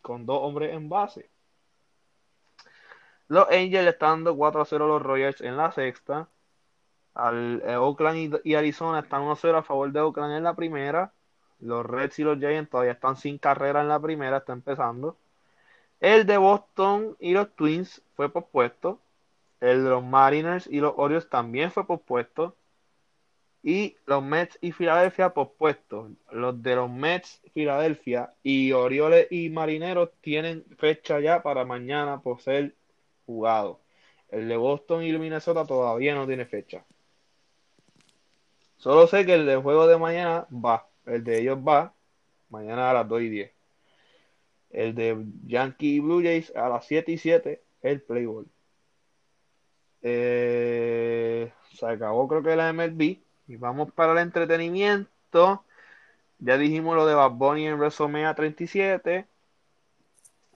con 0.03 0.27
dos 0.27 0.41
hombres 0.43 0.75
en 0.75 0.89
base. 0.89 1.30
Los 3.31 3.49
Angels 3.49 3.87
están 3.87 4.25
dando 4.25 4.37
4 4.37 4.61
a 4.61 4.65
0 4.65 4.85
a 4.87 4.89
los 4.89 5.03
Royals 5.03 5.41
en 5.41 5.57
la 5.57 5.71
sexta. 5.71 6.29
Al, 7.15 7.63
eh, 7.65 7.77
Oakland 7.77 8.41
y, 8.45 8.55
Arizona 8.57 9.01
están 9.01 9.23
1 9.23 9.33
a 9.33 9.37
0 9.37 9.59
a 9.59 9.63
favor 9.63 9.93
de 9.93 10.01
Oakland 10.01 10.35
en 10.37 10.43
la 10.43 10.57
primera. 10.57 11.13
Los 11.61 11.87
Reds 11.87 12.19
y 12.19 12.25
los 12.25 12.39
Giants 12.39 12.71
todavía 12.71 12.93
están 12.93 13.17
sin 13.17 13.39
carrera 13.39 13.83
en 13.83 13.89
la 13.89 14.01
primera, 14.01 14.39
está 14.39 14.53
empezando. 14.53 15.17
El 16.01 16.27
de 16.27 16.39
Boston 16.39 17.17
y 17.21 17.33
los 17.33 17.55
Twins 17.55 18.03
fue 18.17 18.33
pospuesto. 18.33 18.99
El 19.61 19.85
de 19.85 19.91
los 19.91 20.03
Mariners 20.03 20.67
y 20.67 20.81
los 20.81 20.95
Orioles 20.97 21.29
también 21.31 21.71
fue 21.71 21.87
pospuesto. 21.87 22.57
Y 23.63 23.97
los 24.07 24.25
Mets 24.25 24.59
y 24.61 24.73
Filadelfia 24.73 25.35
pospuestos. 25.35 26.11
Los 26.33 26.61
de 26.65 26.75
los 26.75 26.91
Mets, 26.91 27.41
Filadelfia 27.55 28.35
y 28.43 28.73
Orioles 28.73 29.29
y 29.31 29.51
Marineros 29.51 30.11
tienen 30.21 30.65
fecha 30.79 31.21
ya 31.21 31.45
para 31.45 31.65
mañana 31.65 32.21
por 32.23 32.41
ser 32.41 32.75
jugado. 33.31 33.81
El 34.29 34.49
de 34.49 34.57
Boston 34.57 35.03
y 35.05 35.13
Minnesota 35.19 35.65
todavía 35.65 36.15
no 36.15 36.27
tiene 36.27 36.45
fecha. 36.47 36.85
Solo 38.77 39.07
sé 39.07 39.27
que 39.27 39.35
el 39.35 39.47
de 39.47 39.57
juego 39.57 39.87
de 39.87 39.99
mañana 39.99 40.47
va. 40.53 40.89
El 41.07 41.23
de 41.25 41.41
ellos 41.41 41.59
va 41.59 41.95
mañana 42.49 42.91
a 42.91 42.95
las 42.95 43.09
2 43.09 43.23
y 43.23 43.29
10. 43.29 43.53
El 44.71 44.95
de 44.95 45.25
Yankee 45.47 45.97
y 45.97 46.01
Blue 46.01 46.23
Jays 46.23 46.55
a 46.57 46.69
las 46.69 46.87
7 46.87 47.13
y 47.13 47.19
7, 47.19 47.63
el 47.83 48.03
Playboy. 48.03 48.47
Eh, 50.03 51.53
se 51.75 51.87
acabó 51.87 52.27
creo 52.29 52.43
que 52.43 52.57
la 52.57 52.73
MLB. 52.73 53.19
Y 53.49 53.57
vamos 53.57 53.93
para 53.93 54.13
el 54.13 54.19
entretenimiento. 54.19 55.65
Ya 56.39 56.57
dijimos 56.57 56.97
lo 56.97 57.07
de 57.07 57.15
Bad 57.15 57.33
Bunny 57.33 57.67
en 57.67 57.79
WrestleMania 57.79 58.35
37. 58.35 59.27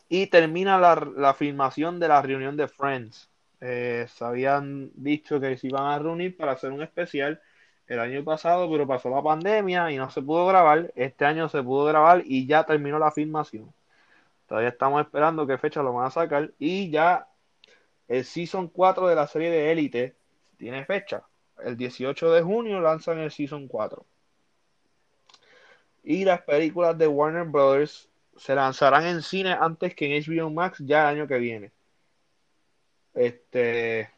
Y 0.09 0.27
termina 0.27 0.79
la, 0.79 1.35
filmación 1.35 1.99
de 1.99 2.09
la 2.09 2.23
reunión 2.23 2.57
de 2.57 2.69
Friends. 2.69 3.31
Eh, 3.61 4.07
se 4.09 4.25
habían 4.25 4.91
dicho 4.95 5.41
que 5.41 5.57
se 5.57 5.69
iban 5.69 5.87
a 5.87 5.99
reunir 5.99 6.37
para 6.37 6.53
hacer 6.53 6.71
un 6.71 6.83
especial 6.83 7.41
el 7.87 7.99
año 7.99 8.25
pasado, 8.25 8.71
pero 8.71 8.87
pasó 8.87 9.11
la 9.11 9.23
pandemia 9.23 9.91
y 9.91 9.97
no 9.97 10.11
se 10.11 10.23
pudo 10.23 10.47
grabar. 10.47 10.93
Este 10.97 11.25
año 11.25 11.49
se 11.49 11.63
pudo 11.63 11.87
grabar 11.87 12.23
y 12.25 12.47
ya 12.47 12.65
terminó 12.65 12.99
la 12.99 13.11
filmación. 13.11 13.73
Todavía 14.47 14.71
estamos 14.71 15.01
esperando 15.03 15.47
qué 15.47 15.59
fecha 15.59 15.83
lo 15.83 15.93
van 15.93 16.07
a 16.07 16.11
sacar. 16.11 16.53
Y 16.59 16.91
ya 16.91 17.27
el 18.09 18.25
Season 18.25 18.69
4 18.69 19.09
de 19.09 19.15
la 19.15 19.27
serie 19.27 19.51
de 19.51 19.73
Elite 19.73 20.15
tiene 20.59 20.85
fecha. 20.85 21.25
El 21.63 21.77
18 21.77 22.33
de 22.33 22.43
junio 22.43 22.81
lanzan 22.81 23.19
el 23.19 23.31
Season 23.31 23.69
4. 23.69 24.05
Y 26.03 26.25
las 26.25 26.43
películas 26.43 26.99
de 26.99 27.07
Warner 27.07 27.45
Brothers 27.45 28.09
se 28.37 28.55
lanzarán 28.55 29.07
en 29.07 29.23
cine 29.23 29.53
antes 29.53 29.95
que 29.95 30.17
en 30.17 30.23
HBO 30.23 30.51
Max 30.51 30.79
ya 30.85 31.03
el 31.03 31.19
año 31.19 31.29
que 31.29 31.39
viene. 31.39 31.73
Este. 33.15 34.11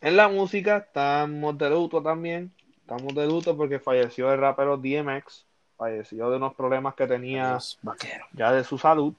En 0.00 0.16
la 0.16 0.28
música 0.28 0.78
estamos 0.78 1.58
de 1.58 1.70
luto 1.70 2.02
también. 2.02 2.52
Estamos 2.80 3.14
de 3.14 3.26
luto 3.26 3.56
porque 3.56 3.78
falleció 3.78 4.32
el 4.32 4.40
rapero 4.40 4.76
DMX. 4.76 5.44
Falleció 5.76 6.30
de 6.30 6.36
unos 6.36 6.54
problemas 6.54 6.94
que 6.94 7.06
tenía 7.06 7.58
ya 8.32 8.52
de 8.52 8.64
su 8.64 8.78
salud. 8.78 9.14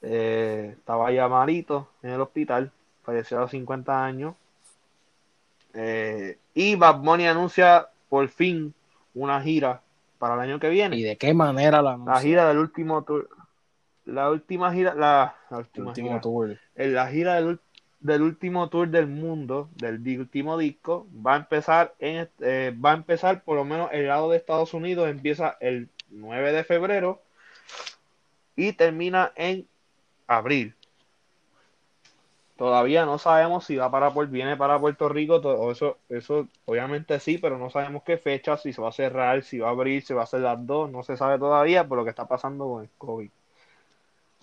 Eh, 0.00 0.74
estaba 0.78 1.10
ya 1.12 1.28
malito 1.28 1.88
en 2.02 2.10
el 2.10 2.20
hospital. 2.20 2.70
Falleció 3.02 3.38
a 3.38 3.42
los 3.42 3.50
50 3.50 4.04
años. 4.04 4.34
Eh, 5.74 6.38
y 6.54 6.74
Bad 6.74 6.98
Bunny 6.98 7.26
anuncia 7.26 7.88
por 8.08 8.28
fin 8.28 8.74
una 9.14 9.40
gira 9.40 9.82
para 10.18 10.34
el 10.34 10.40
año 10.40 10.60
que 10.60 10.68
viene. 10.68 10.96
¿Y 10.96 11.02
de 11.02 11.16
qué 11.16 11.34
manera 11.34 11.82
la 11.82 11.96
La 11.96 12.20
gira 12.20 12.48
del 12.48 12.58
último 12.58 13.04
tour. 13.04 13.28
La 14.04 14.30
última 14.30 14.72
gira, 14.72 14.94
la, 14.94 15.34
última 15.50 15.94
gira, 15.94 16.20
tour. 16.20 16.58
La 16.74 17.08
gira 17.08 17.34
del, 17.34 17.60
del, 18.00 18.22
último 18.22 18.68
tour 18.70 18.88
del 18.88 19.06
mundo, 19.06 19.68
del 19.76 20.00
último 20.18 20.56
disco, 20.56 21.06
va 21.14 21.34
a 21.34 21.36
empezar 21.36 21.94
en 21.98 22.28
eh, 22.40 22.74
va 22.82 22.92
a 22.92 22.94
empezar 22.94 23.42
por 23.42 23.56
lo 23.56 23.64
menos 23.64 23.90
el 23.92 24.06
lado 24.06 24.30
de 24.30 24.38
Estados 24.38 24.72
Unidos, 24.72 25.08
empieza 25.08 25.58
el 25.60 25.88
9 26.10 26.52
de 26.52 26.64
febrero 26.64 27.20
y 28.56 28.72
termina 28.72 29.32
en 29.36 29.66
abril. 30.26 30.74
Todavía 32.58 33.06
no 33.06 33.18
sabemos 33.18 33.66
si 33.66 33.76
va 33.76 33.88
para 33.88 34.10
viene 34.10 34.56
para 34.56 34.80
Puerto 34.80 35.08
Rico, 35.08 35.40
todo 35.40 35.70
eso, 35.70 35.96
eso 36.08 36.48
obviamente 36.64 37.20
sí, 37.20 37.38
pero 37.38 37.56
no 37.56 37.70
sabemos 37.70 38.02
qué 38.02 38.18
fecha, 38.18 38.56
si 38.56 38.72
se 38.72 38.82
va 38.82 38.88
a 38.88 38.92
cerrar, 38.92 39.44
si 39.44 39.60
va 39.60 39.68
a 39.68 39.70
abrir, 39.70 40.04
si 40.04 40.12
va 40.12 40.24
a 40.24 40.26
ser 40.26 40.40
las 40.40 40.66
dos, 40.66 40.90
no 40.90 41.04
se 41.04 41.16
sabe 41.16 41.38
todavía 41.38 41.86
por 41.86 41.98
lo 41.98 42.02
que 42.02 42.10
está 42.10 42.26
pasando 42.26 42.68
con 42.68 42.82
el 42.82 42.90
COVID. 42.98 43.30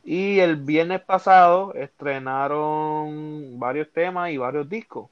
Y 0.05 0.39
el 0.39 0.55
viernes 0.55 1.01
pasado 1.01 1.73
estrenaron 1.73 3.59
varios 3.59 3.91
temas 3.91 4.31
y 4.31 4.37
varios 4.37 4.69
discos. 4.69 5.09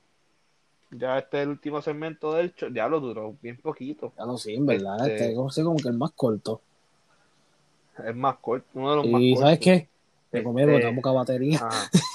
Ya 0.91 1.17
este 1.19 1.39
es 1.39 1.43
el 1.43 1.49
último 1.49 1.81
segmento 1.81 2.31
del 2.31 2.55
show, 2.55 2.69
ya 2.71 2.87
lo 2.87 3.01
duró 3.01 3.35
bien 3.41 3.57
poquito. 3.57 4.13
Ya 4.17 4.25
no 4.25 4.37
sé, 4.37 4.53
en 4.53 4.65
verdad, 4.65 5.05
este, 5.05 5.33
este 5.33 5.63
como 5.63 5.75
que 5.75 5.89
el 5.89 5.97
más 5.97 6.11
corto. 6.11 6.61
Es 8.01 8.15
más 8.15 8.37
corto, 8.37 8.65
uno 8.75 8.91
de 8.91 8.95
los 8.95 9.05
más 9.07 9.11
cortos. 9.19 9.27
¿Y 9.27 9.35
sabes 9.35 9.59
qué? 9.59 9.87
Me 10.31 10.41
comieron 10.41 10.75
este, 10.75 10.93
poca 10.93 11.11
batería. 11.11 11.59
Ah, 11.61 11.89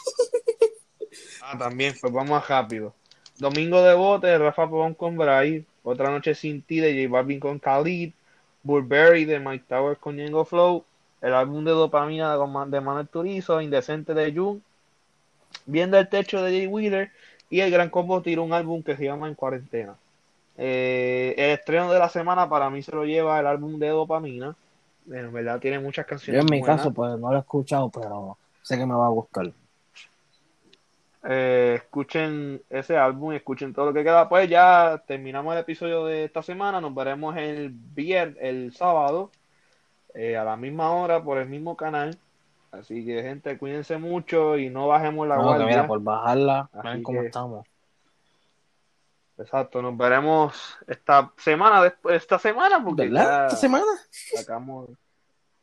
también, 1.56 1.94
pues 2.00 2.12
vamos 2.12 2.46
rápido. 2.48 2.92
Domingo 3.38 3.82
de 3.82 3.94
bote, 3.94 4.36
Rafa 4.36 4.64
Pabón 4.64 4.94
con 4.94 5.16
Bray. 5.16 5.64
Otra 5.84 6.10
noche 6.10 6.34
sin 6.34 6.62
ti 6.62 6.80
de 6.80 7.04
J 7.04 7.12
Balvin 7.12 7.40
con 7.40 7.58
Khalid. 7.58 8.12
Burberry 8.62 9.24
de 9.24 9.38
Mike 9.38 9.64
Towers 9.68 9.98
con 9.98 10.16
Yengo 10.16 10.44
Flow. 10.44 10.84
El 11.20 11.34
álbum 11.34 11.64
de 11.64 11.70
dopamina 11.70 12.36
de 12.36 12.80
Manuel 12.80 13.08
Turizo. 13.08 13.60
Indecente 13.60 14.12
de 14.12 14.32
June. 14.34 14.60
Viendo 15.66 15.98
el 15.98 16.08
techo 16.08 16.42
de 16.42 16.50
Jay 16.50 16.66
Wheeler. 16.66 17.10
Y 17.48 17.60
el 17.60 17.70
Gran 17.70 17.90
Combo 17.90 18.20
tira 18.20 18.42
un 18.42 18.52
álbum 18.52 18.82
que 18.82 18.96
se 18.96 19.04
llama 19.04 19.28
En 19.28 19.34
Cuarentena. 19.34 19.94
Eh, 20.56 21.34
el 21.38 21.50
estreno 21.50 21.92
de 21.92 22.00
la 22.00 22.08
semana 22.08 22.48
para 22.48 22.68
mí 22.68 22.82
se 22.82 22.90
lo 22.90 23.04
lleva 23.04 23.38
el 23.38 23.46
álbum 23.46 23.78
de 23.78 23.88
dopamina. 23.88 24.56
en 25.08 25.32
verdad 25.32 25.60
tiene 25.60 25.78
muchas 25.78 26.04
canciones. 26.04 26.42
Yo 26.42 26.46
en 26.46 26.60
mi 26.60 26.66
caso, 26.66 26.92
pues 26.92 27.16
no 27.18 27.30
lo 27.30 27.36
he 27.36 27.40
escuchado, 27.40 27.88
pero 27.88 28.36
sé 28.62 28.76
que 28.76 28.84
me 28.84 28.94
va 28.94 29.06
a 29.06 29.10
gustar. 29.10 29.52
Eh, 31.24 31.74
escuchen 31.76 32.62
ese 32.70 32.96
álbum 32.96 33.32
escuchen 33.32 33.74
todo 33.74 33.86
lo 33.86 33.92
que 33.92 34.04
queda. 34.04 34.28
Pues 34.28 34.48
ya 34.48 35.02
terminamos 35.06 35.52
el 35.54 35.60
episodio 35.60 36.04
de 36.04 36.24
esta 36.24 36.42
semana. 36.42 36.80
Nos 36.80 36.94
veremos 36.94 37.36
el 37.36 37.70
viernes, 37.70 38.36
el 38.40 38.72
sábado, 38.74 39.30
eh, 40.14 40.36
a 40.36 40.44
la 40.44 40.56
misma 40.56 40.92
hora 40.92 41.22
por 41.22 41.38
el 41.38 41.48
mismo 41.48 41.76
canal. 41.76 42.16
Así 42.70 43.04
que, 43.04 43.22
gente, 43.22 43.56
cuídense 43.56 43.96
mucho 43.96 44.58
y 44.58 44.68
no 44.68 44.88
bajemos 44.88 45.26
la 45.26 45.38
guardia. 45.38 45.86
por 45.86 46.02
bajarla, 46.02 46.68
ven 46.84 47.02
cómo 47.02 47.22
estamos. 47.22 47.66
Exacto, 49.38 49.80
nos 49.80 49.96
veremos 49.96 50.76
esta 50.86 51.32
semana, 51.36 51.82
después, 51.82 52.16
esta 52.16 52.38
semana, 52.40 52.82
porque 52.84 53.04
¿Esta 53.04 53.50
semana? 53.50 53.86
Sacamos, 54.10 54.90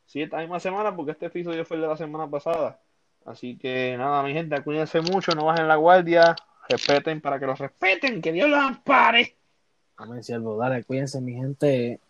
Sí, 0.06 0.22
esta 0.22 0.38
misma 0.38 0.60
semana, 0.60 0.94
porque 0.94 1.12
este 1.12 1.26
episodio 1.26 1.64
fue 1.64 1.76
el 1.76 1.82
de 1.82 1.88
la 1.88 1.96
semana 1.96 2.28
pasada. 2.28 2.78
Así 3.26 3.56
que 3.56 3.96
nada, 3.98 4.22
mi 4.22 4.32
gente, 4.32 4.62
cuídense 4.62 5.00
mucho, 5.00 5.32
no 5.32 5.46
bajen 5.46 5.66
la 5.66 5.74
guardia, 5.76 6.36
respeten 6.68 7.20
para 7.20 7.38
que 7.40 7.46
los 7.46 7.58
respeten, 7.58 8.22
que 8.22 8.32
Dios 8.32 8.48
los 8.48 8.60
ampare. 8.60 9.36
Amén, 9.96 10.22
siervo. 10.22 10.56
Dale, 10.56 10.84
cuídense, 10.84 11.20
mi 11.20 11.34
gente. 11.34 12.00